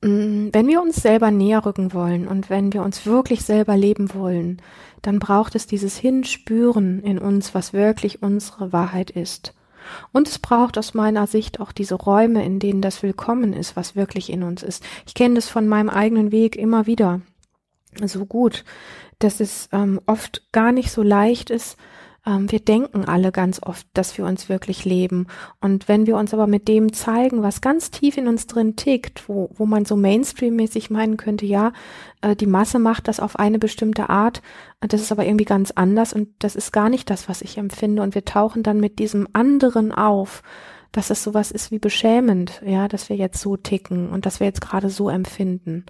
Mm, 0.04 0.50
wenn 0.52 0.68
wir 0.68 0.82
uns 0.82 0.96
selber 0.96 1.30
näher 1.30 1.64
rücken 1.64 1.94
wollen 1.94 2.28
und 2.28 2.50
wenn 2.50 2.74
wir 2.74 2.82
uns 2.82 3.06
wirklich 3.06 3.42
selber 3.42 3.74
leben 3.74 4.12
wollen, 4.12 4.60
dann 5.00 5.18
braucht 5.18 5.54
es 5.54 5.66
dieses 5.66 5.96
Hinspüren 5.96 7.02
in 7.02 7.18
uns, 7.18 7.54
was 7.54 7.72
wirklich 7.72 8.22
unsere 8.22 8.70
Wahrheit 8.70 9.10
ist. 9.10 9.54
Und 10.12 10.28
es 10.28 10.38
braucht 10.38 10.76
aus 10.76 10.92
meiner 10.92 11.26
Sicht 11.26 11.58
auch 11.58 11.72
diese 11.72 11.94
Räume, 11.94 12.44
in 12.44 12.58
denen 12.58 12.82
das 12.82 13.02
willkommen 13.02 13.54
ist, 13.54 13.76
was 13.76 13.96
wirklich 13.96 14.30
in 14.30 14.42
uns 14.42 14.62
ist. 14.62 14.84
Ich 15.06 15.14
kenne 15.14 15.36
das 15.36 15.48
von 15.48 15.66
meinem 15.66 15.88
eigenen 15.88 16.32
Weg 16.32 16.56
immer 16.56 16.86
wieder 16.86 17.22
so 18.04 18.26
gut, 18.26 18.64
dass 19.20 19.40
es 19.40 19.68
ähm, 19.72 20.00
oft 20.06 20.52
gar 20.52 20.72
nicht 20.72 20.90
so 20.90 21.02
leicht 21.02 21.48
ist, 21.48 21.78
ähm, 22.26 22.50
wir 22.50 22.60
denken 22.60 23.04
alle 23.04 23.32
ganz 23.32 23.60
oft, 23.62 23.86
dass 23.92 24.16
wir 24.16 24.24
uns 24.24 24.48
wirklich 24.48 24.84
leben. 24.84 25.26
Und 25.60 25.88
wenn 25.88 26.06
wir 26.06 26.16
uns 26.16 26.32
aber 26.32 26.46
mit 26.46 26.68
dem 26.68 26.92
zeigen, 26.92 27.42
was 27.42 27.60
ganz 27.60 27.90
tief 27.90 28.16
in 28.16 28.28
uns 28.28 28.46
drin 28.46 28.76
tickt, 28.76 29.28
wo, 29.28 29.50
wo 29.54 29.66
man 29.66 29.84
so 29.84 29.96
Mainstream-mäßig 29.96 30.90
meinen 30.90 31.16
könnte, 31.16 31.46
ja, 31.46 31.72
äh, 32.22 32.34
die 32.34 32.46
Masse 32.46 32.78
macht 32.78 33.08
das 33.08 33.20
auf 33.20 33.38
eine 33.38 33.58
bestimmte 33.58 34.08
Art, 34.08 34.42
das 34.80 35.00
ist 35.00 35.12
aber 35.12 35.24
irgendwie 35.26 35.44
ganz 35.44 35.70
anders 35.70 36.12
und 36.12 36.28
das 36.38 36.56
ist 36.56 36.72
gar 36.72 36.88
nicht 36.88 37.10
das, 37.10 37.28
was 37.28 37.42
ich 37.42 37.58
empfinde. 37.58 38.02
Und 38.02 38.14
wir 38.14 38.24
tauchen 38.24 38.62
dann 38.62 38.80
mit 38.80 38.98
diesem 38.98 39.28
anderen 39.32 39.92
auf, 39.92 40.42
dass 40.92 41.10
es 41.10 41.22
sowas 41.22 41.50
ist 41.50 41.70
wie 41.70 41.78
beschämend, 41.78 42.62
ja, 42.64 42.88
dass 42.88 43.08
wir 43.08 43.16
jetzt 43.16 43.40
so 43.40 43.56
ticken 43.56 44.10
und 44.10 44.26
dass 44.26 44.40
wir 44.40 44.46
jetzt 44.46 44.60
gerade 44.60 44.90
so 44.90 45.08
empfinden. 45.08 45.84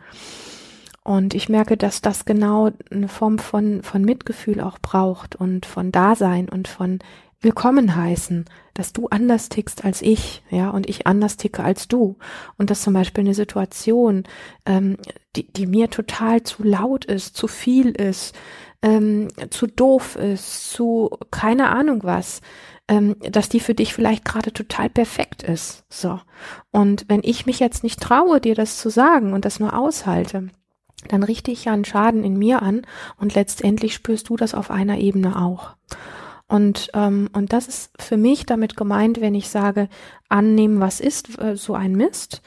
Und 1.04 1.34
ich 1.34 1.50
merke, 1.50 1.76
dass 1.76 2.00
das 2.00 2.24
genau 2.24 2.70
eine 2.90 3.08
Form 3.08 3.38
von, 3.38 3.82
von 3.82 4.02
Mitgefühl 4.02 4.60
auch 4.60 4.78
braucht 4.78 5.36
und 5.36 5.66
von 5.66 5.92
Dasein 5.92 6.48
und 6.48 6.66
von 6.66 6.98
Willkommen 7.42 7.94
heißen, 7.94 8.46
dass 8.72 8.94
du 8.94 9.08
anders 9.08 9.50
tickst 9.50 9.84
als 9.84 10.00
ich, 10.00 10.42
ja, 10.48 10.70
und 10.70 10.88
ich 10.88 11.06
anders 11.06 11.36
ticke 11.36 11.62
als 11.62 11.88
du. 11.88 12.16
Und 12.56 12.70
dass 12.70 12.80
zum 12.80 12.94
Beispiel 12.94 13.22
eine 13.22 13.34
Situation, 13.34 14.24
ähm, 14.64 14.96
die, 15.36 15.52
die 15.52 15.66
mir 15.66 15.90
total 15.90 16.42
zu 16.42 16.62
laut 16.62 17.04
ist, 17.04 17.36
zu 17.36 17.48
viel 17.48 17.90
ist, 17.90 18.34
ähm, 18.80 19.28
zu 19.50 19.66
doof 19.66 20.16
ist, 20.16 20.70
zu 20.70 21.10
keine 21.30 21.68
Ahnung 21.68 22.02
was, 22.02 22.40
ähm, 22.88 23.16
dass 23.30 23.50
die 23.50 23.60
für 23.60 23.74
dich 23.74 23.92
vielleicht 23.92 24.24
gerade 24.24 24.54
total 24.54 24.88
perfekt 24.88 25.42
ist. 25.42 25.84
So. 25.90 26.18
Und 26.70 27.04
wenn 27.08 27.20
ich 27.22 27.44
mich 27.44 27.60
jetzt 27.60 27.82
nicht 27.82 28.00
traue, 28.00 28.40
dir 28.40 28.54
das 28.54 28.78
zu 28.78 28.88
sagen 28.88 29.34
und 29.34 29.44
das 29.44 29.60
nur 29.60 29.78
aushalte, 29.78 30.48
dann 31.08 31.22
richte 31.22 31.50
ich 31.50 31.64
ja 31.64 31.72
einen 31.72 31.84
Schaden 31.84 32.24
in 32.24 32.38
mir 32.38 32.62
an 32.62 32.82
und 33.18 33.34
letztendlich 33.34 33.94
spürst 33.94 34.28
du 34.28 34.36
das 34.36 34.54
auf 34.54 34.70
einer 34.70 34.98
Ebene 34.98 35.40
auch. 35.40 35.76
Und, 36.46 36.90
ähm, 36.94 37.28
und 37.32 37.52
das 37.52 37.68
ist 37.68 37.90
für 37.98 38.16
mich 38.16 38.46
damit 38.46 38.76
gemeint, 38.76 39.20
wenn 39.20 39.34
ich 39.34 39.48
sage, 39.48 39.88
annehmen, 40.28 40.80
was 40.80 41.00
ist, 41.00 41.38
äh, 41.40 41.56
so 41.56 41.74
ein 41.74 41.92
Mist. 41.92 42.42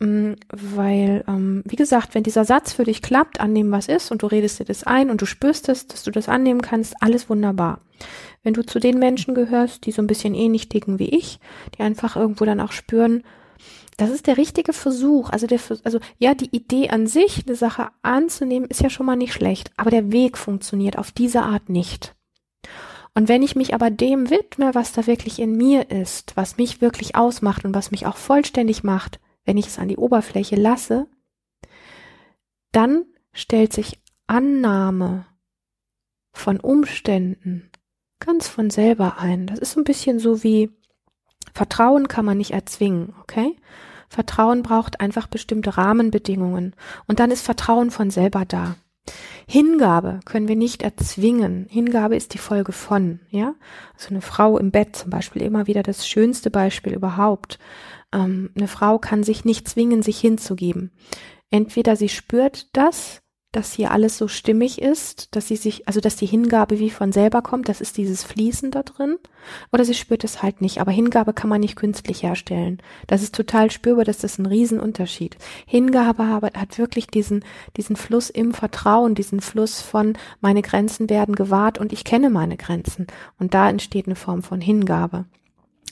Ähm, 0.00 0.36
weil, 0.50 1.22
ähm, 1.28 1.62
wie 1.66 1.76
gesagt, 1.76 2.14
wenn 2.14 2.22
dieser 2.22 2.44
Satz 2.44 2.72
für 2.72 2.84
dich 2.84 3.02
klappt, 3.02 3.40
annehmen, 3.40 3.70
was 3.70 3.88
ist, 3.88 4.10
und 4.10 4.22
du 4.22 4.26
redest 4.26 4.58
dir 4.58 4.64
das 4.64 4.84
ein 4.84 5.10
und 5.10 5.20
du 5.20 5.26
spürst 5.26 5.68
es, 5.68 5.86
dass 5.86 6.02
du 6.02 6.10
das 6.10 6.28
annehmen 6.28 6.62
kannst, 6.62 6.94
alles 7.00 7.28
wunderbar. 7.28 7.80
Wenn 8.42 8.54
du 8.54 8.64
zu 8.64 8.80
den 8.80 8.98
Menschen 8.98 9.34
gehörst, 9.34 9.86
die 9.86 9.92
so 9.92 10.02
ein 10.02 10.08
bisschen 10.08 10.34
ähnlich 10.34 10.68
ticken 10.68 10.98
wie 10.98 11.10
ich, 11.10 11.38
die 11.76 11.82
einfach 11.82 12.16
irgendwo 12.16 12.44
dann 12.44 12.60
auch 12.60 12.72
spüren, 12.72 13.22
das 13.96 14.10
ist 14.10 14.26
der 14.26 14.36
richtige 14.36 14.72
Versuch. 14.72 15.30
Also 15.30 15.46
der, 15.46 15.60
also 15.84 16.00
ja, 16.18 16.34
die 16.34 16.54
Idee 16.54 16.90
an 16.90 17.06
sich, 17.06 17.46
eine 17.46 17.56
Sache 17.56 17.90
anzunehmen, 18.02 18.68
ist 18.68 18.80
ja 18.80 18.90
schon 18.90 19.06
mal 19.06 19.16
nicht 19.16 19.32
schlecht. 19.32 19.70
Aber 19.76 19.90
der 19.90 20.12
Weg 20.12 20.38
funktioniert 20.38 20.98
auf 20.98 21.12
diese 21.12 21.42
Art 21.42 21.68
nicht. 21.68 22.14
Und 23.14 23.28
wenn 23.28 23.42
ich 23.42 23.56
mich 23.56 23.74
aber 23.74 23.90
dem 23.90 24.30
widme, 24.30 24.74
was 24.74 24.92
da 24.92 25.06
wirklich 25.06 25.38
in 25.38 25.56
mir 25.56 25.90
ist, 25.90 26.34
was 26.36 26.56
mich 26.56 26.80
wirklich 26.80 27.14
ausmacht 27.14 27.64
und 27.64 27.74
was 27.74 27.90
mich 27.90 28.06
auch 28.06 28.16
vollständig 28.16 28.82
macht, 28.82 29.20
wenn 29.44 29.58
ich 29.58 29.66
es 29.66 29.78
an 29.78 29.88
die 29.88 29.98
Oberfläche 29.98 30.56
lasse, 30.56 31.06
dann 32.72 33.04
stellt 33.32 33.72
sich 33.72 34.00
Annahme 34.26 35.26
von 36.32 36.58
Umständen 36.58 37.70
ganz 38.18 38.48
von 38.48 38.70
selber 38.70 39.18
ein. 39.18 39.46
Das 39.46 39.58
ist 39.58 39.72
so 39.72 39.80
ein 39.80 39.84
bisschen 39.84 40.18
so 40.18 40.42
wie 40.42 40.70
Vertrauen 41.52 42.08
kann 42.08 42.24
man 42.24 42.38
nicht 42.38 42.52
erzwingen, 42.52 43.14
okay? 43.20 43.56
Vertrauen 44.08 44.62
braucht 44.62 45.00
einfach 45.00 45.26
bestimmte 45.26 45.76
Rahmenbedingungen 45.76 46.74
und 47.06 47.18
dann 47.18 47.30
ist 47.30 47.44
Vertrauen 47.44 47.90
von 47.90 48.10
selber 48.10 48.44
da. 48.44 48.76
Hingabe 49.48 50.20
können 50.24 50.48
wir 50.48 50.56
nicht 50.56 50.82
erzwingen. 50.82 51.66
Hingabe 51.68 52.16
ist 52.16 52.34
die 52.34 52.38
Folge 52.38 52.72
von, 52.72 53.20
ja. 53.30 53.54
Also 53.94 54.10
eine 54.10 54.20
Frau 54.20 54.58
im 54.58 54.70
Bett 54.70 54.94
zum 54.96 55.10
Beispiel 55.10 55.42
immer 55.42 55.66
wieder 55.66 55.82
das 55.82 56.06
schönste 56.06 56.50
Beispiel 56.50 56.92
überhaupt. 56.92 57.58
Ähm, 58.12 58.50
eine 58.56 58.68
Frau 58.68 58.98
kann 58.98 59.22
sich 59.24 59.44
nicht 59.44 59.68
zwingen, 59.68 60.02
sich 60.02 60.20
hinzugeben. 60.20 60.92
Entweder 61.50 61.96
sie 61.96 62.08
spürt 62.08 62.74
das 62.76 63.22
dass 63.52 63.74
hier 63.74 63.90
alles 63.90 64.16
so 64.16 64.28
stimmig 64.28 64.80
ist, 64.80 65.34
dass 65.36 65.48
sie 65.48 65.56
sich, 65.56 65.86
also 65.86 66.00
dass 66.00 66.16
die 66.16 66.26
Hingabe 66.26 66.78
wie 66.78 66.90
von 66.90 67.12
selber 67.12 67.42
kommt, 67.42 67.68
das 67.68 67.82
ist 67.82 67.98
dieses 67.98 68.24
Fließen 68.24 68.70
da 68.70 68.82
drin, 68.82 69.18
oder 69.70 69.84
sie 69.84 69.94
spürt 69.94 70.24
es 70.24 70.42
halt 70.42 70.62
nicht. 70.62 70.80
Aber 70.80 70.90
Hingabe 70.90 71.34
kann 71.34 71.50
man 71.50 71.60
nicht 71.60 71.76
künstlich 71.76 72.22
herstellen. 72.22 72.80
Das 73.06 73.22
ist 73.22 73.34
total 73.34 73.70
spürbar, 73.70 74.04
das 74.04 74.24
ist 74.24 74.38
ein 74.38 74.46
Riesenunterschied. 74.46 75.36
Hingabe 75.66 76.26
hat 76.26 76.78
wirklich 76.78 77.06
diesen, 77.08 77.44
diesen 77.76 77.96
Fluss 77.96 78.30
im 78.30 78.54
Vertrauen, 78.54 79.14
diesen 79.14 79.40
Fluss 79.40 79.82
von 79.82 80.16
meine 80.40 80.62
Grenzen 80.62 81.10
werden 81.10 81.34
gewahrt 81.34 81.78
und 81.78 81.92
ich 81.92 82.04
kenne 82.04 82.30
meine 82.30 82.56
Grenzen. 82.56 83.06
Und 83.38 83.52
da 83.54 83.68
entsteht 83.68 84.06
eine 84.06 84.16
Form 84.16 84.42
von 84.42 84.60
Hingabe. 84.60 85.26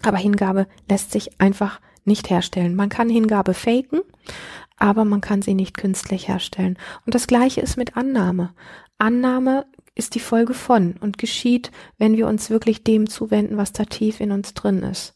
Aber 0.03 0.17
Hingabe 0.17 0.67
lässt 0.89 1.13
sich 1.13 1.41
einfach 1.41 1.81
nicht 2.05 2.31
herstellen. 2.31 2.75
Man 2.75 2.89
kann 2.89 3.09
Hingabe 3.09 3.55
faken, 3.55 4.01
aber 4.77 5.05
man 5.05 5.21
kann 5.21 5.43
sie 5.43 5.55
nicht 5.55 5.77
künstlich 5.77 6.29
herstellen. 6.29 6.79
Und 7.07 7.15
das 7.15 7.27
Gleiche 7.27 7.61
ist 7.61 7.77
mit 7.77 7.97
Annahme. 7.97 8.55
Annahme 8.99 9.67
ist 9.95 10.15
die 10.15 10.21
Folge 10.21 10.55
von 10.55 10.95
und 11.01 11.19
geschieht, 11.19 11.71
wenn 11.99 12.17
wir 12.17 12.27
uns 12.27 12.51
wirklich 12.51 12.85
dem 12.85 13.09
zuwenden, 13.09 13.57
was 13.57 13.73
da 13.73 13.85
tief 13.85 14.21
in 14.21 14.33
uns 14.33 14.55
drin 14.55 14.83
ist. 14.83 15.15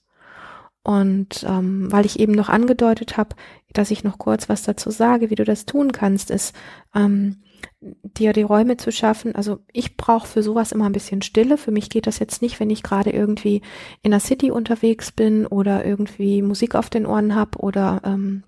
Und 0.83 1.45
ähm, 1.49 1.91
weil 1.91 2.05
ich 2.05 2.21
eben 2.21 2.33
noch 2.33 2.51
angedeutet 2.51 3.17
habe, 3.17 3.35
dass 3.73 3.91
ich 3.91 4.05
noch 4.05 4.19
kurz 4.19 4.51
was 4.51 4.63
dazu 4.63 4.91
sage, 4.91 5.31
wie 5.31 5.35
du 5.35 5.45
das 5.45 5.65
tun 5.65 5.93
kannst, 5.93 6.31
ist 6.31 6.55
ähm, 6.95 7.43
dir 7.81 8.33
die 8.33 8.43
Räume 8.43 8.77
zu 8.77 8.93
schaffen. 8.93 9.35
Also 9.35 9.61
ich 9.73 9.97
brauche 9.97 10.27
für 10.27 10.43
sowas 10.43 10.73
immer 10.73 10.87
ein 10.87 10.93
bisschen 10.93 11.23
Stille. 11.23 11.57
Für 11.59 11.71
mich 11.71 11.91
geht 11.91 12.07
das 12.07 12.19
jetzt 12.19 12.43
nicht, 12.43 12.61
wenn 12.61 12.71
ich 12.71 12.83
gerade 12.83 13.11
irgendwie 13.11 13.63
in 14.03 14.11
der 14.11 14.21
City 14.21 14.51
unterwegs 14.51 15.13
bin 15.13 15.47
oder 15.47 15.85
irgendwie 15.85 16.43
Musik 16.43 16.75
auf 16.75 16.91
den 16.91 17.07
Ohren 17.07 17.35
habe 17.35 17.59
oder 17.59 18.01
ähm, 18.05 18.45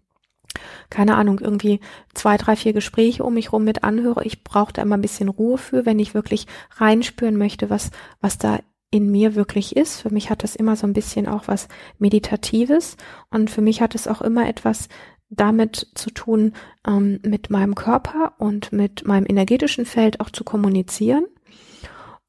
keine 0.91 1.17
Ahnung, 1.17 1.41
irgendwie 1.41 1.81
zwei, 2.15 2.37
drei, 2.37 2.57
vier 2.57 2.73
Gespräche 2.73 3.25
um 3.25 3.35
mich 3.35 3.53
rum 3.53 3.65
mit 3.65 3.85
anhöre. 3.85 4.25
Ich 4.25 4.45
brauche 4.45 4.73
da 4.73 4.83
immer 4.83 4.97
ein 4.97 5.03
bisschen 5.03 5.29
Ruhe 5.29 5.59
für, 5.59 5.87
wenn 5.87 5.99
ich 5.99 6.15
wirklich 6.15 6.47
reinspüren 6.77 7.37
möchte, 7.37 7.71
was, 7.71 7.91
was 8.21 8.39
da 8.39 8.61
in 8.91 9.11
mir 9.11 9.35
wirklich 9.35 9.77
ist. 9.77 10.01
Für 10.01 10.11
mich 10.11 10.31
hat 10.31 10.43
das 10.43 10.57
immer 10.57 10.77
so 10.77 10.87
ein 10.87 10.93
bisschen 10.93 11.27
auch 11.27 11.49
was 11.49 11.69
Meditatives 11.99 12.97
und 13.31 13.51
für 13.51 13.61
mich 13.61 13.81
hat 13.81 13.95
es 13.95 14.09
auch 14.09 14.23
immer 14.23 14.49
etwas 14.49 14.89
damit 15.29 15.89
zu 15.95 16.11
tun, 16.11 16.53
ähm, 16.87 17.21
mit 17.25 17.51
meinem 17.51 17.75
Körper 17.75 18.35
und 18.39 18.73
mit 18.73 19.07
meinem 19.07 19.27
energetischen 19.27 19.87
Feld 19.87 20.21
auch 20.21 20.31
zu 20.31 20.45
kommunizieren. 20.45 21.27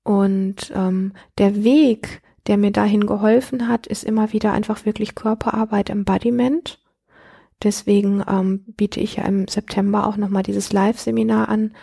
Und 0.04 0.72
ähm, 0.74 1.14
der 1.38 1.64
Weg, 1.64 2.22
der 2.48 2.58
mir 2.58 2.72
dahin 2.72 3.06
geholfen 3.06 3.68
hat, 3.68 3.88
ist 3.88 4.04
immer 4.04 4.32
wieder 4.34 4.54
einfach 4.54 4.86
wirklich 4.86 5.16
Körperarbeit, 5.16 5.90
Embodiment. 5.90 6.80
Deswegen 7.64 8.24
ähm, 8.28 8.64
biete 8.78 9.00
ich 9.00 9.18
ja 9.18 9.26
im 9.26 9.48
September 9.48 10.08
auch 10.08 10.16
nochmal 10.16 10.44
dieses 10.44 10.72
Live-Seminar 10.72 11.50
an, 11.50 11.74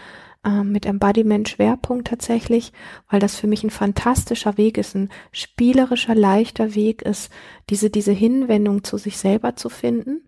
äh, 0.45 0.63
mit 0.63 0.87
Embodiment 0.87 1.49
Schwerpunkt 1.49 2.09
tatsächlich, 2.09 2.73
weil 3.09 3.21
das 3.21 3.37
für 3.37 3.47
mich 3.47 3.65
ein 3.65 3.71
fantastischer 3.71 4.57
Weg 4.57 4.79
ist, 4.79 4.95
ein 4.95 5.11
spielerischer, 5.33 6.15
leichter 6.15 6.75
Weg 6.75 7.03
ist, 7.03 7.31
diese, 7.71 7.91
diese 7.91 8.13
Hinwendung 8.13 8.85
zu 8.85 8.97
sich 8.97 9.19
selber 9.19 9.57
zu 9.57 9.69
finden. 9.69 10.23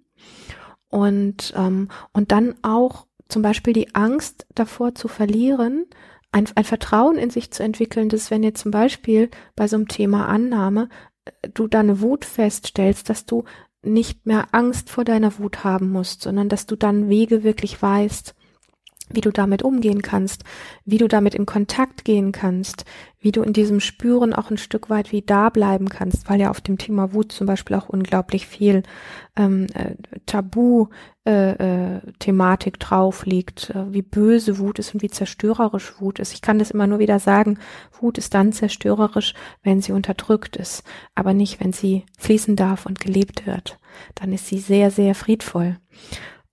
Und, 0.96 1.52
ähm, 1.54 1.88
und 2.14 2.32
dann 2.32 2.54
auch 2.62 3.06
zum 3.28 3.42
Beispiel 3.42 3.74
die 3.74 3.94
Angst 3.94 4.46
davor 4.54 4.94
zu 4.94 5.08
verlieren, 5.08 5.84
ein, 6.32 6.48
ein 6.54 6.64
Vertrauen 6.64 7.18
in 7.18 7.28
sich 7.28 7.50
zu 7.50 7.62
entwickeln, 7.62 8.08
dass 8.08 8.30
wenn 8.30 8.42
jetzt 8.42 8.62
zum 8.62 8.70
Beispiel 8.70 9.28
bei 9.56 9.68
so 9.68 9.76
einem 9.76 9.88
Thema 9.88 10.26
Annahme 10.26 10.88
äh, 11.26 11.50
du 11.52 11.68
deine 11.68 12.00
Wut 12.00 12.24
feststellst, 12.24 13.10
dass 13.10 13.26
du 13.26 13.44
nicht 13.82 14.24
mehr 14.24 14.46
Angst 14.52 14.88
vor 14.88 15.04
deiner 15.04 15.38
Wut 15.38 15.64
haben 15.64 15.90
musst, 15.90 16.22
sondern 16.22 16.48
dass 16.48 16.64
du 16.64 16.76
dann 16.76 17.10
Wege 17.10 17.44
wirklich 17.44 17.82
weißt, 17.82 18.34
wie 19.10 19.20
du 19.20 19.30
damit 19.30 19.62
umgehen 19.62 20.00
kannst, 20.00 20.44
wie 20.86 20.96
du 20.96 21.08
damit 21.08 21.34
in 21.34 21.44
Kontakt 21.44 22.06
gehen 22.06 22.32
kannst, 22.32 22.86
wie 23.26 23.32
du 23.32 23.42
in 23.42 23.52
diesem 23.52 23.80
Spüren 23.80 24.32
auch 24.32 24.52
ein 24.52 24.56
Stück 24.56 24.88
weit 24.88 25.10
wie 25.10 25.20
da 25.20 25.50
bleiben 25.50 25.88
kannst, 25.88 26.30
weil 26.30 26.40
ja 26.40 26.48
auf 26.48 26.60
dem 26.60 26.78
Thema 26.78 27.12
Wut 27.12 27.32
zum 27.32 27.48
Beispiel 27.48 27.74
auch 27.74 27.88
unglaublich 27.88 28.46
viel 28.46 28.84
ähm, 29.36 29.66
äh, 29.74 29.96
Tabu-Thematik 30.26 32.74
äh, 32.74 32.76
äh, 32.76 32.78
drauf 32.78 33.26
liegt, 33.26 33.70
äh, 33.70 33.92
wie 33.92 34.02
böse 34.02 34.60
Wut 34.60 34.78
ist 34.78 34.94
und 34.94 35.02
wie 35.02 35.10
zerstörerisch 35.10 36.00
Wut 36.00 36.20
ist. 36.20 36.34
Ich 36.34 36.40
kann 36.40 36.60
das 36.60 36.70
immer 36.70 36.86
nur 36.86 37.00
wieder 37.00 37.18
sagen, 37.18 37.58
Wut 38.00 38.16
ist 38.16 38.32
dann 38.32 38.52
zerstörerisch, 38.52 39.34
wenn 39.64 39.82
sie 39.82 39.90
unterdrückt 39.90 40.54
ist, 40.54 40.84
aber 41.16 41.34
nicht, 41.34 41.58
wenn 41.58 41.72
sie 41.72 42.04
fließen 42.18 42.54
darf 42.54 42.86
und 42.86 43.00
gelebt 43.00 43.44
wird. 43.44 43.76
Dann 44.14 44.32
ist 44.32 44.46
sie 44.46 44.60
sehr, 44.60 44.92
sehr 44.92 45.16
friedvoll. 45.16 45.78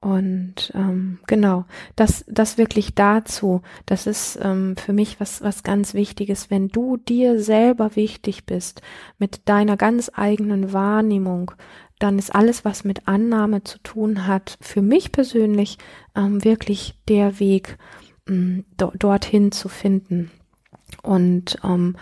Und 0.04 0.74
ähm, 0.76 1.20
genau, 1.28 1.63
das, 1.96 2.26
das 2.28 2.58
wirklich 2.58 2.94
dazu, 2.94 3.62
das 3.86 4.06
ist 4.06 4.38
ähm, 4.42 4.76
für 4.76 4.92
mich 4.92 5.22
was, 5.22 5.42
was 5.42 5.63
ganz 5.63 5.94
Wichtiges, 5.94 6.50
wenn 6.50 6.68
du 6.68 6.98
dir 6.98 7.42
selber 7.42 7.96
wichtig 7.96 8.46
bist, 8.46 8.82
mit 9.18 9.48
deiner 9.48 9.78
ganz 9.78 10.12
eigenen 10.13 10.74
Wahrnehmung, 10.74 11.54
dann 12.00 12.20
ist 12.20 12.36
alles, 12.36 12.66
was 12.66 12.84
mit 12.84 13.08
Annahme 13.08 13.63
zu 13.63 13.80
tun 13.80 14.28
hat, 14.28 14.58
für 14.60 14.82
mich 14.82 15.13
persönlich 15.13 15.78
ähm, 16.18 16.44
wirklich 16.44 16.96
der 17.08 17.39
Weg, 17.39 17.78
ähm, 18.28 18.66
do 18.76 18.92
dorthin 19.00 19.54
zu 19.54 19.70
finden. 19.70 20.32
Und 21.02 21.60
ähm, 21.63 21.96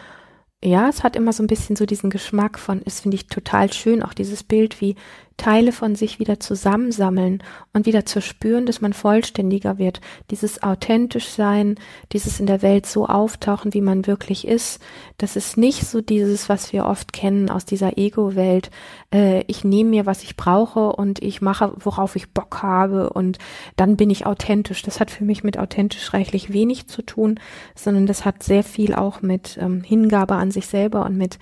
ja, 0.64 0.90
es 0.90 1.04
hat 1.04 1.16
immer 1.16 1.34
so 1.34 1.44
ein 1.44 1.48
bisschen 1.48 1.76
so 1.76 1.86
diesen 1.86 2.10
Geschmack 2.10 2.58
von, 2.58 2.82
es 2.84 3.02
finde 3.02 3.16
ich 3.16 3.28
total 3.28 3.72
schön, 3.72 4.02
auch 4.02 4.16
dieses 4.16 4.44
Bild, 4.44 4.82
wie 4.82 4.96
Teile 5.38 5.72
von 5.72 5.96
sich 5.96 6.20
wieder 6.20 6.39
zusammensammeln 6.39 7.41
und 7.74 7.86
wieder 7.86 8.06
zu 8.06 8.22
spüren, 8.22 8.65
dass 8.65 8.82
man 8.82 8.94
vollständiger 8.94 9.78
wird. 9.78 10.02
Dieses 10.30 10.62
authentisch 10.62 11.30
sein, 11.30 11.76
dieses 12.12 12.39
in 12.39 12.46
der 12.46 12.62
Welt 12.62 12.86
so 12.86 13.08
auftauchen, 13.08 13.74
wie 13.74 13.82
man 13.82 14.08
wirklich 14.08 14.48
ist. 14.48 14.82
Das 15.17 15.36
ist 15.36 15.58
nicht 15.58 15.88
so 15.88 16.02
dieses, 16.02 16.48
was 16.48 16.74
wir 16.74 16.86
oft 16.86 17.12
kennen 17.13 17.50
aus 17.50 17.65
dieser 17.65 17.98
Ego-Welt. 17.98 18.70
Äh, 19.13 19.44
ich 19.48 19.63
nehme 19.63 19.89
mir, 19.89 20.06
was 20.06 20.24
ich 20.24 20.38
brauche 20.38 20.91
und 20.94 21.22
ich 21.24 21.41
mache, 21.41 21.74
worauf 21.78 22.15
ich 22.15 22.34
Bock 22.34 22.62
habe 22.62 23.10
und 23.10 23.39
dann 23.76 23.98
bin 23.98 24.10
ich 24.10 24.26
authentisch. 24.26 24.84
Das 24.84 25.00
hat 25.00 25.10
für 25.10 25.24
mich 25.24 25.44
mit 25.44 25.58
authentisch 25.58 26.13
reichlich 26.13 26.54
wenig 26.54 26.88
zu 26.88 27.02
tun, 27.02 27.39
sondern 27.76 28.06
das 28.06 28.26
hat 28.26 28.44
sehr 28.44 28.63
viel 28.63 28.94
auch 28.94 29.22
mit 29.22 29.58
ähm, 29.60 29.82
Hingabe 29.82 30.36
an 30.36 30.52
sich 30.52 30.67
selber 30.67 31.06
und 31.06 31.17
mit 31.17 31.39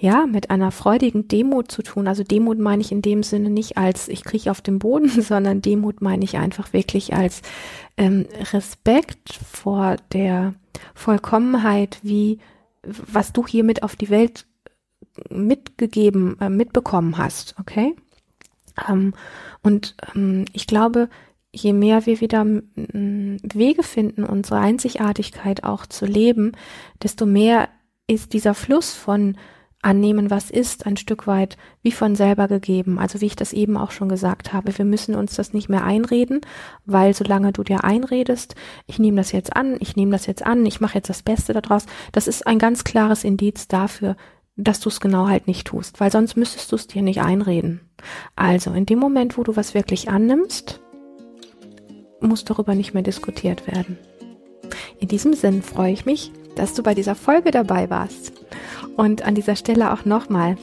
ja, 0.00 0.26
mit 0.26 0.48
einer 0.50 0.70
freudigen 0.72 1.28
Demut 1.28 1.70
zu 1.70 1.82
tun. 1.82 2.08
Also 2.08 2.24
Demut 2.24 2.58
meine 2.58 2.80
ich 2.80 2.90
in 2.90 3.02
dem 3.02 3.22
Sinne 3.22 3.50
nicht 3.50 3.76
als 3.76 4.08
ich 4.08 4.24
kriege 4.24 4.50
auf 4.50 4.62
den 4.62 4.78
Boden, 4.78 5.08
sondern 5.22 5.60
Demut 5.60 6.00
meine 6.00 6.24
ich 6.24 6.38
einfach 6.38 6.72
wirklich 6.72 7.14
als 7.14 7.42
ähm, 7.98 8.26
Respekt 8.52 9.34
vor 9.34 9.96
der 10.12 10.54
Vollkommenheit, 10.94 11.98
wie 12.02 12.38
was 12.82 13.34
du 13.34 13.46
hier 13.46 13.62
mit 13.62 13.82
auf 13.82 13.94
die 13.94 14.08
Welt 14.08 14.46
mitgegeben, 15.28 16.40
äh, 16.40 16.48
mitbekommen 16.48 17.18
hast, 17.18 17.54
okay? 17.60 17.94
Ähm, 18.88 19.12
und 19.62 19.96
ähm, 20.14 20.46
ich 20.54 20.66
glaube, 20.66 21.10
je 21.52 21.74
mehr 21.74 22.06
wir 22.06 22.22
wieder 22.22 22.46
Wege 22.46 23.82
finden, 23.82 24.24
unsere 24.24 24.60
Einzigartigkeit 24.60 25.62
auch 25.64 25.84
zu 25.84 26.06
leben, 26.06 26.52
desto 27.02 27.26
mehr 27.26 27.68
ist 28.06 28.32
dieser 28.32 28.54
Fluss 28.54 28.94
von 28.94 29.36
annehmen, 29.82 30.30
was 30.30 30.50
ist, 30.50 30.86
ein 30.86 30.96
Stück 30.96 31.26
weit 31.26 31.56
wie 31.82 31.92
von 31.92 32.14
selber 32.14 32.48
gegeben. 32.48 32.98
Also 32.98 33.20
wie 33.20 33.26
ich 33.26 33.36
das 33.36 33.52
eben 33.52 33.76
auch 33.76 33.90
schon 33.90 34.08
gesagt 34.08 34.52
habe, 34.52 34.76
wir 34.76 34.84
müssen 34.84 35.14
uns 35.14 35.36
das 35.36 35.52
nicht 35.52 35.68
mehr 35.68 35.84
einreden, 35.84 36.40
weil 36.84 37.14
solange 37.14 37.52
du 37.52 37.62
dir 37.62 37.84
einredest, 37.84 38.54
ich 38.86 38.98
nehme 38.98 39.16
das 39.16 39.32
jetzt 39.32 39.56
an, 39.56 39.76
ich 39.80 39.96
nehme 39.96 40.12
das 40.12 40.26
jetzt 40.26 40.44
an, 40.44 40.66
ich 40.66 40.80
mache 40.80 40.96
jetzt 40.96 41.08
das 41.08 41.22
Beste 41.22 41.52
daraus, 41.54 41.86
das 42.12 42.26
ist 42.26 42.46
ein 42.46 42.58
ganz 42.58 42.84
klares 42.84 43.24
Indiz 43.24 43.68
dafür, 43.68 44.16
dass 44.56 44.80
du 44.80 44.90
es 44.90 45.00
genau 45.00 45.28
halt 45.28 45.46
nicht 45.46 45.66
tust, 45.66 46.00
weil 46.00 46.12
sonst 46.12 46.36
müsstest 46.36 46.70
du 46.70 46.76
es 46.76 46.86
dir 46.86 47.02
nicht 47.02 47.22
einreden. 47.22 47.80
Also 48.36 48.72
in 48.72 48.86
dem 48.86 48.98
Moment, 48.98 49.38
wo 49.38 49.42
du 49.42 49.56
was 49.56 49.74
wirklich 49.74 50.10
annimmst, 50.10 50.80
muss 52.20 52.44
darüber 52.44 52.74
nicht 52.74 52.92
mehr 52.92 53.02
diskutiert 53.02 53.66
werden. 53.66 53.98
In 54.98 55.08
diesem 55.08 55.32
Sinn 55.32 55.62
freue 55.62 55.92
ich 55.92 56.04
mich, 56.04 56.32
dass 56.56 56.74
du 56.74 56.82
bei 56.82 56.94
dieser 56.94 57.14
Folge 57.14 57.50
dabei 57.50 57.88
warst. 57.88 58.39
Und 58.96 59.22
an 59.22 59.34
dieser 59.34 59.56
Stelle 59.56 59.92
auch 59.92 60.04
nochmal 60.04 60.56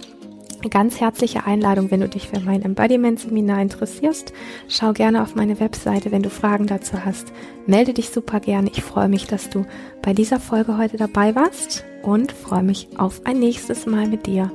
ganz 0.69 0.99
herzliche 0.99 1.45
Einladung, 1.45 1.91
wenn 1.91 2.01
du 2.01 2.09
dich 2.09 2.27
für 2.27 2.39
mein 2.39 2.61
Embodiment-Seminar 2.61 3.61
interessierst. 3.61 4.33
Schau 4.67 4.93
gerne 4.93 5.21
auf 5.21 5.35
meine 5.35 5.59
Webseite, 5.59 6.11
wenn 6.11 6.23
du 6.23 6.29
Fragen 6.29 6.67
dazu 6.67 7.05
hast. 7.05 7.31
Melde 7.65 7.93
dich 7.93 8.09
super 8.09 8.39
gerne. 8.39 8.69
Ich 8.71 8.81
freue 8.81 9.09
mich, 9.09 9.27
dass 9.27 9.49
du 9.49 9.65
bei 10.01 10.13
dieser 10.13 10.39
Folge 10.39 10.77
heute 10.77 10.97
dabei 10.97 11.35
warst 11.35 11.85
und 12.03 12.31
freue 12.31 12.63
mich 12.63 12.87
auf 12.97 13.21
ein 13.25 13.39
nächstes 13.39 13.85
Mal 13.85 14.07
mit 14.07 14.25
dir. 14.25 14.51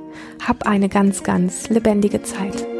Hab 0.46 0.66
eine 0.66 0.88
ganz, 0.88 1.22
ganz 1.22 1.68
lebendige 1.68 2.22
Zeit. 2.22 2.71